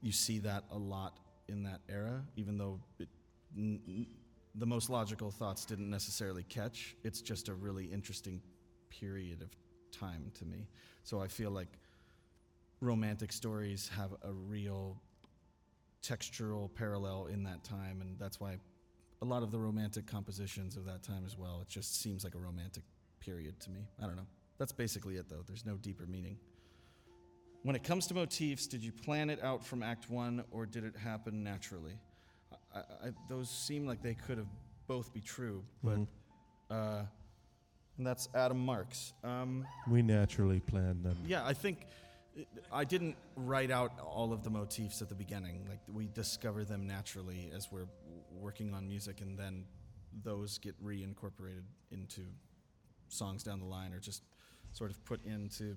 [0.00, 1.18] you see that a lot
[1.48, 3.08] in that era, even though it,
[3.54, 4.06] n- n-
[4.54, 6.96] the most logical thoughts didn't necessarily catch.
[7.04, 8.40] It's just a really interesting
[8.88, 9.50] period of
[9.92, 10.68] time to me.
[11.02, 11.68] So I feel like
[12.80, 15.00] romantic stories have a real
[16.02, 18.56] textural parallel in that time, and that's why
[19.22, 21.60] a lot of the romantic compositions of that time as well.
[21.60, 22.82] It just seems like a romantic
[23.20, 23.80] period to me.
[24.02, 24.26] I don't know.
[24.58, 25.42] That's basically it, though.
[25.46, 26.38] There's no deeper meaning.
[27.62, 30.84] When it comes to motifs, did you plan it out from Act One, or did
[30.84, 31.92] it happen naturally?
[32.74, 34.46] I, I, those seem like they could have
[34.86, 36.06] both be true, but Mhm.
[36.70, 37.02] uh,
[37.98, 39.12] And that's Adam Marks.
[39.22, 41.18] Um, We naturally planned them.
[41.26, 41.86] yeah, I think
[42.72, 45.66] I didn't write out all of the motifs at the beginning.
[45.68, 47.88] Like we discover them naturally as we're
[48.32, 49.64] working on music, and then
[50.22, 52.22] those get reincorporated into
[53.08, 54.22] songs down the line, or just
[54.72, 55.76] sort of put in to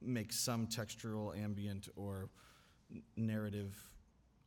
[0.00, 2.28] make some textural, ambient, or
[3.16, 3.76] narrative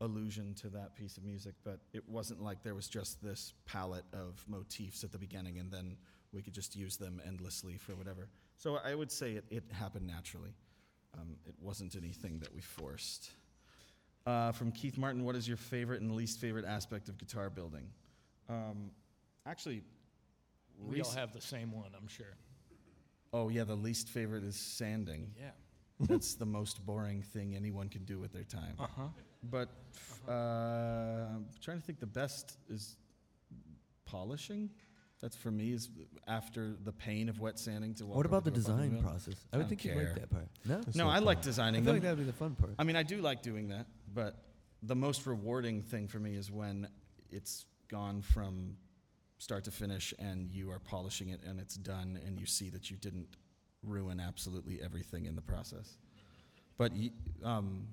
[0.02, 1.54] allusion to that piece of music.
[1.64, 5.72] But it wasn't like there was just this palette of motifs at the beginning, and
[5.72, 5.98] then
[6.32, 8.30] we could just use them endlessly for whatever.
[8.58, 10.54] So I would say it, it happened naturally.
[11.18, 13.32] Um, it wasn't anything that we forced.
[14.26, 17.88] Uh, from Keith Martin, what is your favorite and least favorite aspect of guitar building?
[18.48, 18.92] Um,
[19.46, 19.82] actually,
[20.88, 22.38] We all have the same one, I'm sure.
[23.34, 25.32] Oh yeah, the least favorite is sanding.
[25.40, 25.52] Yeah.
[26.00, 28.76] That's the most boring thing anyone can do with their time.
[28.80, 29.08] Uh-huh.
[29.44, 29.70] But
[30.28, 32.00] uh, I'm trying to think.
[32.00, 32.96] The best is
[34.06, 34.70] polishing.
[35.22, 35.90] That's for me is
[36.28, 39.04] after the pain of wet sanding to walk What about the to a fucking design
[39.04, 39.36] process?
[39.52, 40.48] I would don't think you'd like that part.
[40.66, 40.82] No?
[40.96, 41.96] No, I like designing I feel them.
[41.96, 42.72] like that'd be the fun part.
[42.80, 44.36] I mean, I do like doing that, but
[44.82, 46.88] the most rewarding thing for me is when
[47.30, 48.78] it's gone from
[49.40, 52.90] start to finish and you are polishing it and it's done and you see that
[52.90, 53.28] you didn't
[53.84, 55.98] ruin absolutely everything in the process.
[56.78, 56.94] But
[57.44, 57.88] um,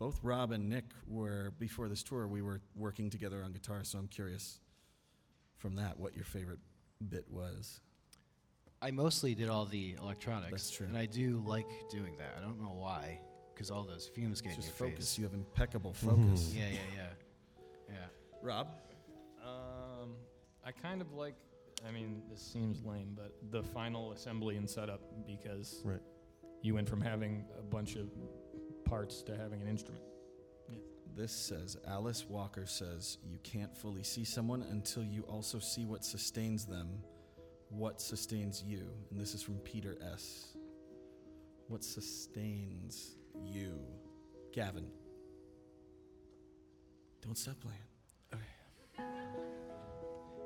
[0.00, 2.26] both Rob and Nick were before this tour.
[2.26, 4.58] We were working together on guitar, so I'm curious
[5.56, 6.58] from that what your favorite
[7.08, 7.80] bit was.
[8.82, 10.50] I mostly did all the electronics.
[10.50, 10.86] That's true.
[10.86, 12.34] And I do like doing that.
[12.38, 13.18] I don't know why,
[13.54, 15.10] because all those fumes get Just in your focus.
[15.10, 15.18] face.
[15.18, 16.52] You have impeccable focus.
[16.54, 17.06] Yeah, yeah, yeah.
[17.88, 17.94] Yeah.
[18.42, 18.68] Rob?
[19.42, 20.10] Um,
[20.64, 21.34] I kind of like.
[21.86, 26.00] I mean, this seems lame, but the final assembly and setup because Right.
[26.62, 28.08] you went from having a bunch of
[28.86, 30.02] parts to having an instrument.
[31.16, 36.04] This says Alice Walker says you can't fully see someone until you also see what
[36.04, 36.88] sustains them,
[37.68, 38.88] what sustains you.
[39.10, 40.56] And this is from Peter S.
[41.68, 43.78] What sustains you?
[44.52, 44.86] Gavin.
[47.22, 47.78] Don't stop playing.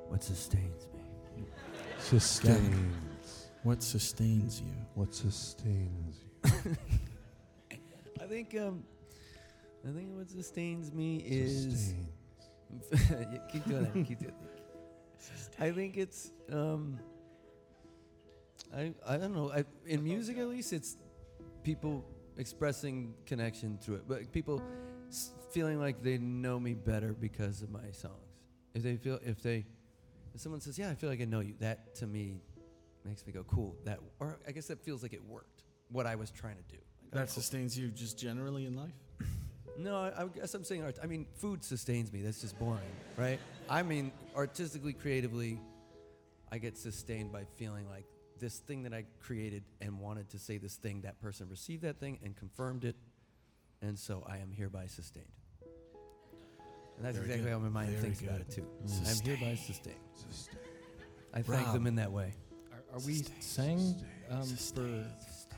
[0.09, 1.45] What sustains me?
[1.99, 3.49] Sustains.
[3.63, 4.73] What sustains you?
[4.95, 6.77] What sustains you?
[8.21, 8.85] I think um,
[9.89, 11.65] I think what sustains me is.
[11.65, 12.05] Sustains.
[13.11, 13.93] Yeah, keep doing that.
[14.07, 15.63] Keep doing that.
[15.65, 16.99] I think it's um.
[18.75, 19.51] I I don't know.
[19.51, 20.97] I, in music, at least, it's
[21.63, 22.05] people
[22.37, 24.63] expressing connection through it, but people
[25.09, 28.13] s- feeling like they know me better because of my songs.
[28.75, 29.65] If they feel if they
[30.35, 32.43] if someone says, "Yeah, I feel like I know you," that to me
[33.05, 35.63] makes me go, "Cool." That or I guess that feels like it worked.
[35.91, 36.77] What I was trying to do.
[37.05, 37.27] Like, That oh, cool.
[37.43, 38.93] sustains you just generally in life?
[39.79, 40.99] No, I, I guess I'm saying art.
[41.01, 42.21] I mean, food sustains me.
[42.21, 42.81] That's just boring,
[43.17, 43.39] right?
[43.71, 45.61] I mean, artistically, creatively,
[46.51, 48.05] I get sustained by feeling like
[48.41, 52.01] this thing that I created and wanted to say this thing, that person received that
[52.01, 52.97] thing and confirmed it,
[53.81, 55.27] and so I am hereby sustained.
[56.97, 57.53] And that's Very exactly good.
[57.53, 58.67] how my mind Very thinks about it too.
[58.85, 59.11] Mm.
[59.11, 59.97] I'm hereby sustained.
[60.15, 60.59] sustained.
[61.33, 61.75] I thank Rob.
[61.75, 62.33] them in that way.
[62.73, 63.95] Are, are we saying
[64.31, 65.05] um, for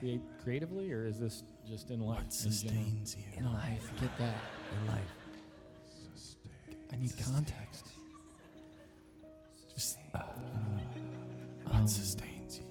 [0.01, 2.23] create creatively, or is this just in life?
[2.25, 3.25] What sustains you?
[3.39, 4.35] In life, Get that.
[4.81, 5.15] in life.
[6.93, 7.87] I need context.
[9.73, 9.99] Just
[11.73, 12.65] Um, sustains you?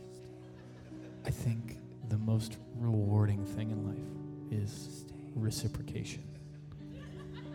[1.25, 1.77] I think
[2.09, 5.05] the most rewarding thing in life is
[5.35, 6.23] reciprocation.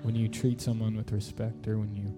[0.03, 2.15] When you treat someone with respect or when you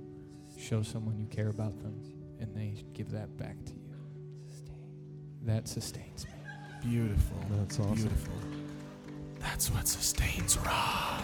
[0.58, 1.94] show someone you care about them
[2.40, 3.94] and they give that back to you,
[5.42, 6.32] that sustains me.
[6.82, 7.38] Beautiful.
[7.50, 7.94] That's awesome.
[7.94, 8.34] Beautiful.
[9.40, 11.22] That's what sustains Rob.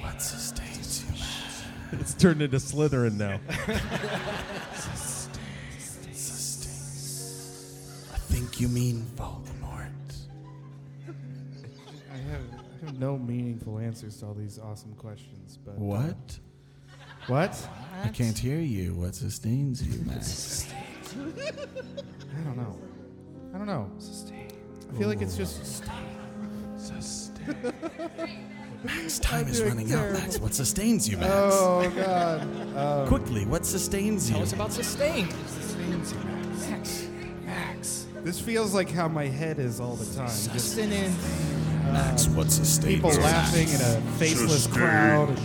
[0.00, 1.98] What sustains you.
[2.00, 3.40] It's turned into Slytherin now.
[4.74, 5.28] Sustains.
[8.12, 9.92] I think you mean Voldemort.
[12.12, 16.14] I have, I have no meaningful answers to all these awesome questions, but uh,
[17.28, 17.50] What?
[17.50, 17.68] what?
[18.04, 18.94] I can't hear you.
[18.94, 20.18] What sustains you, man?
[22.38, 22.78] I don't know.
[23.54, 23.90] I don't know.
[23.98, 24.48] Sustain.
[24.92, 25.56] I feel like it's just.
[25.58, 25.92] Sustain.
[26.76, 27.46] Sustain.
[28.84, 29.96] Max, time I'm is doing running out.
[29.98, 30.20] terrible.
[30.20, 31.30] Max, what sustains you, Max?
[31.32, 32.42] Oh God!
[32.76, 34.34] Um, Quickly, what sustains you?
[34.34, 35.28] Tell us about sustain.
[35.48, 37.08] Sustains you, Max.
[37.44, 38.06] Max.
[38.22, 40.28] This feels like how my head is all the time.
[40.28, 41.16] Just Sustenance.
[41.92, 45.36] Max, what sustains people you, laughing in a faceless crowd.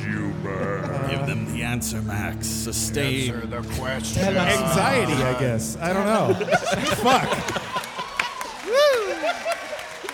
[1.10, 2.48] Give them the answer, Max.
[2.48, 3.34] Sustain.
[3.34, 4.24] Answer the question.
[4.24, 5.78] Anxiety, I guess.
[5.78, 6.34] I don't know.
[6.96, 7.30] Fuck.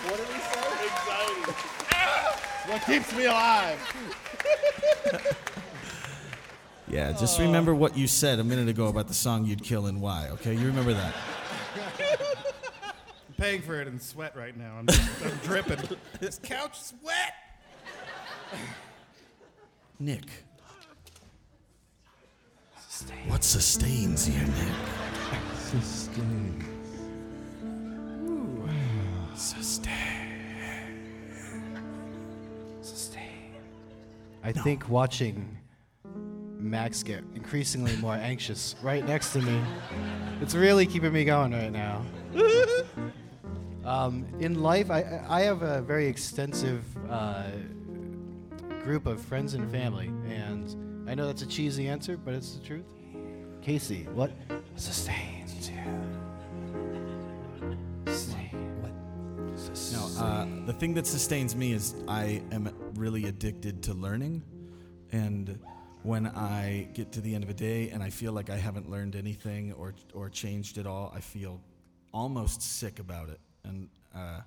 [0.06, 0.60] What did we say?
[0.88, 1.52] Anxiety.
[2.66, 3.78] What what keeps me alive.
[6.88, 10.00] Yeah, just remember what you said a minute ago about the song you'd kill and
[10.00, 10.54] why, okay?
[10.54, 11.14] You remember that.
[12.00, 14.74] I'm paying for it in sweat right now.
[14.76, 15.78] I'm, just, I'm dripping.
[16.18, 17.34] This couch is wet.
[23.08, 23.30] Nick.
[23.30, 24.74] What sustains you, Nick?
[25.54, 26.64] Sustain.
[32.80, 33.54] Sustain.
[34.42, 35.56] I think watching
[36.58, 39.60] Max get increasingly more anxious right next to me,
[40.42, 42.04] it's really keeping me going right now.
[43.84, 47.44] um, in life, I, I have a very extensive uh,
[48.82, 52.64] group of friends and family, and I know that's a cheesy answer, but it's the
[52.64, 52.84] truth.
[53.62, 54.30] Casey, what
[54.76, 55.76] sustains you?
[59.92, 64.44] No, uh, the thing that sustains me is I am really addicted to learning.
[65.10, 65.58] And
[66.04, 68.88] when I get to the end of a day and I feel like I haven't
[68.88, 71.60] learned anything or, or changed at all, I feel
[72.14, 73.40] almost sick about it.
[73.64, 74.42] And uh,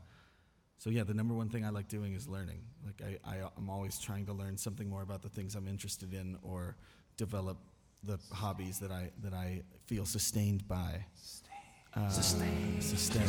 [0.84, 2.60] so, yeah, the number one thing I like doing is learning.
[2.86, 6.14] Like, I, I, I'm always trying to learn something more about the things I'm interested
[6.14, 6.76] in or
[7.16, 7.56] develop
[8.04, 11.06] the hobbies that I, that I feel sustained by.
[11.96, 12.82] Uh, Sustain.
[12.82, 13.24] Sustain.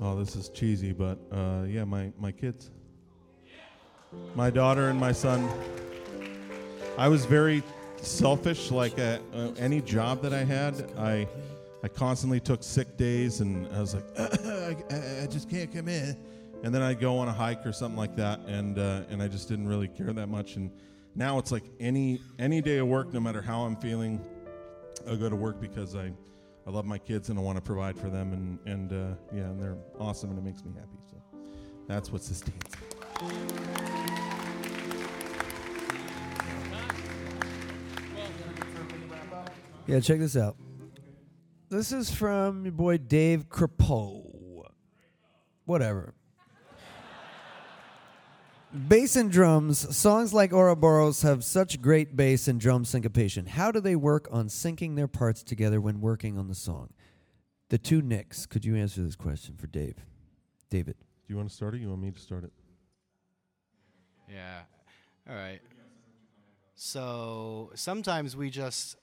[0.00, 2.70] Oh, this is cheesy, but uh, yeah, my, my kids.
[4.36, 5.50] My daughter and my son.
[6.96, 7.64] I was very
[8.02, 8.70] selfish.
[8.70, 11.28] Like uh, uh, any job that I had, I
[11.82, 14.76] I constantly took sick days, and I was like, I,
[15.22, 16.16] I- just can't come in.
[16.62, 19.28] And then I'd go on a hike or something like that, and uh, and I
[19.28, 20.56] just didn't really care that much.
[20.56, 20.70] And
[21.14, 24.20] now it's like any any day of work, no matter how I'm feeling,
[25.10, 26.12] I go to work because I
[26.66, 29.44] I love my kids and I want to provide for them, and and uh, yeah,
[29.44, 30.98] and they're awesome, and it makes me happy.
[31.10, 31.16] So
[31.88, 32.60] that's what sustains
[33.22, 34.39] me.
[39.90, 40.56] Yeah, check this out.
[41.68, 44.64] This is from your boy Dave Crepeau.
[45.64, 46.14] Whatever.
[48.72, 49.96] Bass and drums.
[49.96, 53.46] Songs like Ouroboros have such great bass and drum syncopation.
[53.46, 56.90] How do they work on syncing their parts together when working on the song?
[57.68, 58.46] The two Nicks.
[58.46, 59.96] Could you answer this question for Dave?
[60.70, 60.94] David.
[60.98, 61.80] Do you want to start it?
[61.80, 62.52] You want me to start it?
[64.32, 64.60] Yeah.
[65.28, 65.60] All right.
[66.76, 68.96] So sometimes we just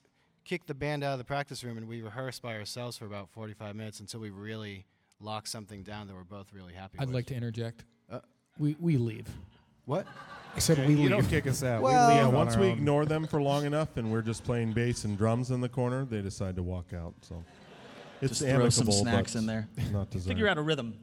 [0.48, 3.28] kick the band out of the practice room and we rehearse by ourselves for about
[3.30, 4.86] 45 minutes until we really
[5.20, 7.02] lock something down that we're both really happy with.
[7.02, 7.14] I'd with.
[7.14, 7.84] like to interject.
[8.10, 8.20] Uh,
[8.58, 9.28] we we leave.
[9.84, 10.06] What?
[10.56, 11.10] I said we you leave.
[11.10, 11.82] don't kick us out.
[11.82, 12.78] Well, we leave yeah, on once our we own.
[12.78, 16.06] ignore them for long enough and we're just playing bass and drums in the corner,
[16.06, 17.14] they decide to walk out.
[17.20, 17.44] So
[18.22, 19.68] it's Just throw some snacks but in there.
[19.92, 20.28] Not desired.
[20.34, 20.94] Figure out a rhythm.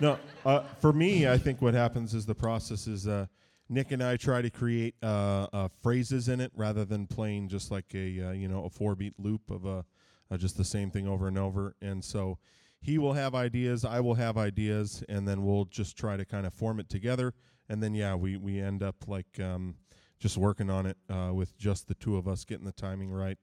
[0.00, 3.26] No, uh, for me, I think what happens is the process is uh,
[3.68, 7.70] Nick and I try to create uh, uh, phrases in it rather than playing just
[7.70, 9.84] like a uh, you know a four beat loop of a
[10.30, 11.74] uh, just the same thing over and over.
[11.80, 12.38] And so
[12.80, 16.46] he will have ideas, I will have ideas, and then we'll just try to kind
[16.46, 17.34] of form it together.
[17.68, 19.74] And then yeah, we we end up like um,
[20.18, 23.38] just working on it uh, with just the two of us getting the timing right,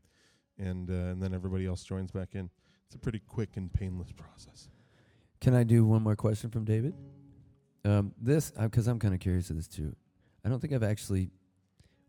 [0.57, 2.49] and uh, and then everybody else joins back in.
[2.86, 4.69] It's a pretty quick and painless process.
[5.41, 6.93] Can I do one more question from David?
[7.84, 9.93] Um, this, because I'm kind of curious of this too.
[10.46, 11.30] I don't think I've actually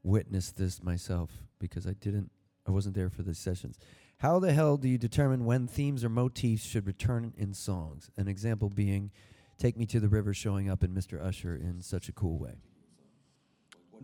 [0.03, 2.31] witnessed this myself because I didn't,
[2.67, 3.79] I wasn't there for the sessions.
[4.19, 8.11] How the hell do you determine when themes or motifs should return in songs?
[8.17, 9.11] An example being,
[9.59, 11.21] "Take Me to the River" showing up in Mr.
[11.21, 12.61] Usher in such a cool way.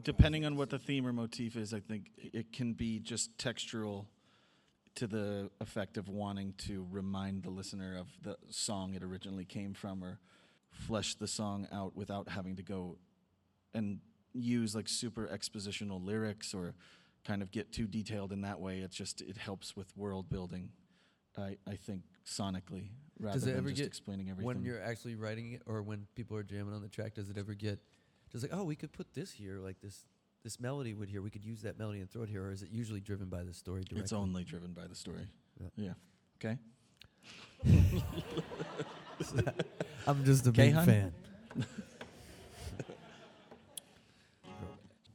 [0.03, 4.07] Depending on what the theme or motif is, I think it can be just textural
[4.97, 9.75] to the effect of wanting to remind the listener of the song it originally came
[9.75, 10.19] from or
[10.71, 12.99] flesh the song out without having to go
[13.75, 14.01] and
[14.35, 16.75] use like super expositional lyrics or
[17.25, 18.79] kind of get too detailed in that way.
[18.79, 20.71] It's just it helps with world building.
[21.39, 24.47] I, I think sonically rather does it than ever just get explaining everything.
[24.47, 27.15] when you're actually writing it, or when people are jamming on the track?
[27.15, 27.79] Does it ever get
[28.33, 30.07] just like, oh, we could put this here, like this
[30.43, 32.63] this melody would here, we could use that melody and throw it here, or is
[32.63, 34.01] it usually driven by the story directly?
[34.01, 35.29] It's only driven by the story.
[35.61, 35.69] Yeah.
[35.77, 35.93] Yeah.
[36.43, 36.59] Okay.
[40.07, 41.13] I'm just a big fan.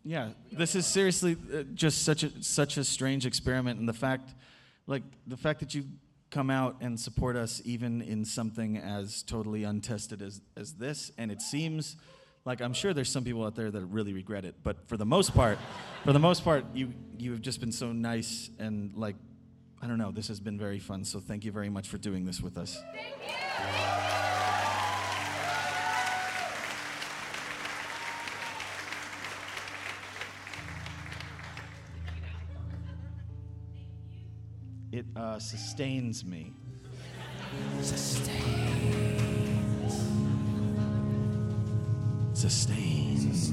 [0.08, 4.36] Yeah, this is seriously uh, just such a such a strange experiment, and the fact,
[4.86, 5.86] like the fact that you
[6.30, 11.32] come out and support us even in something as totally untested as as this, and
[11.32, 11.96] it seems
[12.46, 15.08] like I'm sure there's some people out there that really regret it, but for the
[15.08, 15.58] most part,
[16.04, 19.16] for the most part, you you have just been so nice and like
[19.82, 20.12] I don't know.
[20.12, 21.04] This has been very fun.
[21.04, 22.80] So thank you very much for doing this with us.
[34.96, 36.54] It uh, sustains me.
[37.82, 38.32] Sustains.
[42.34, 43.52] Sustains.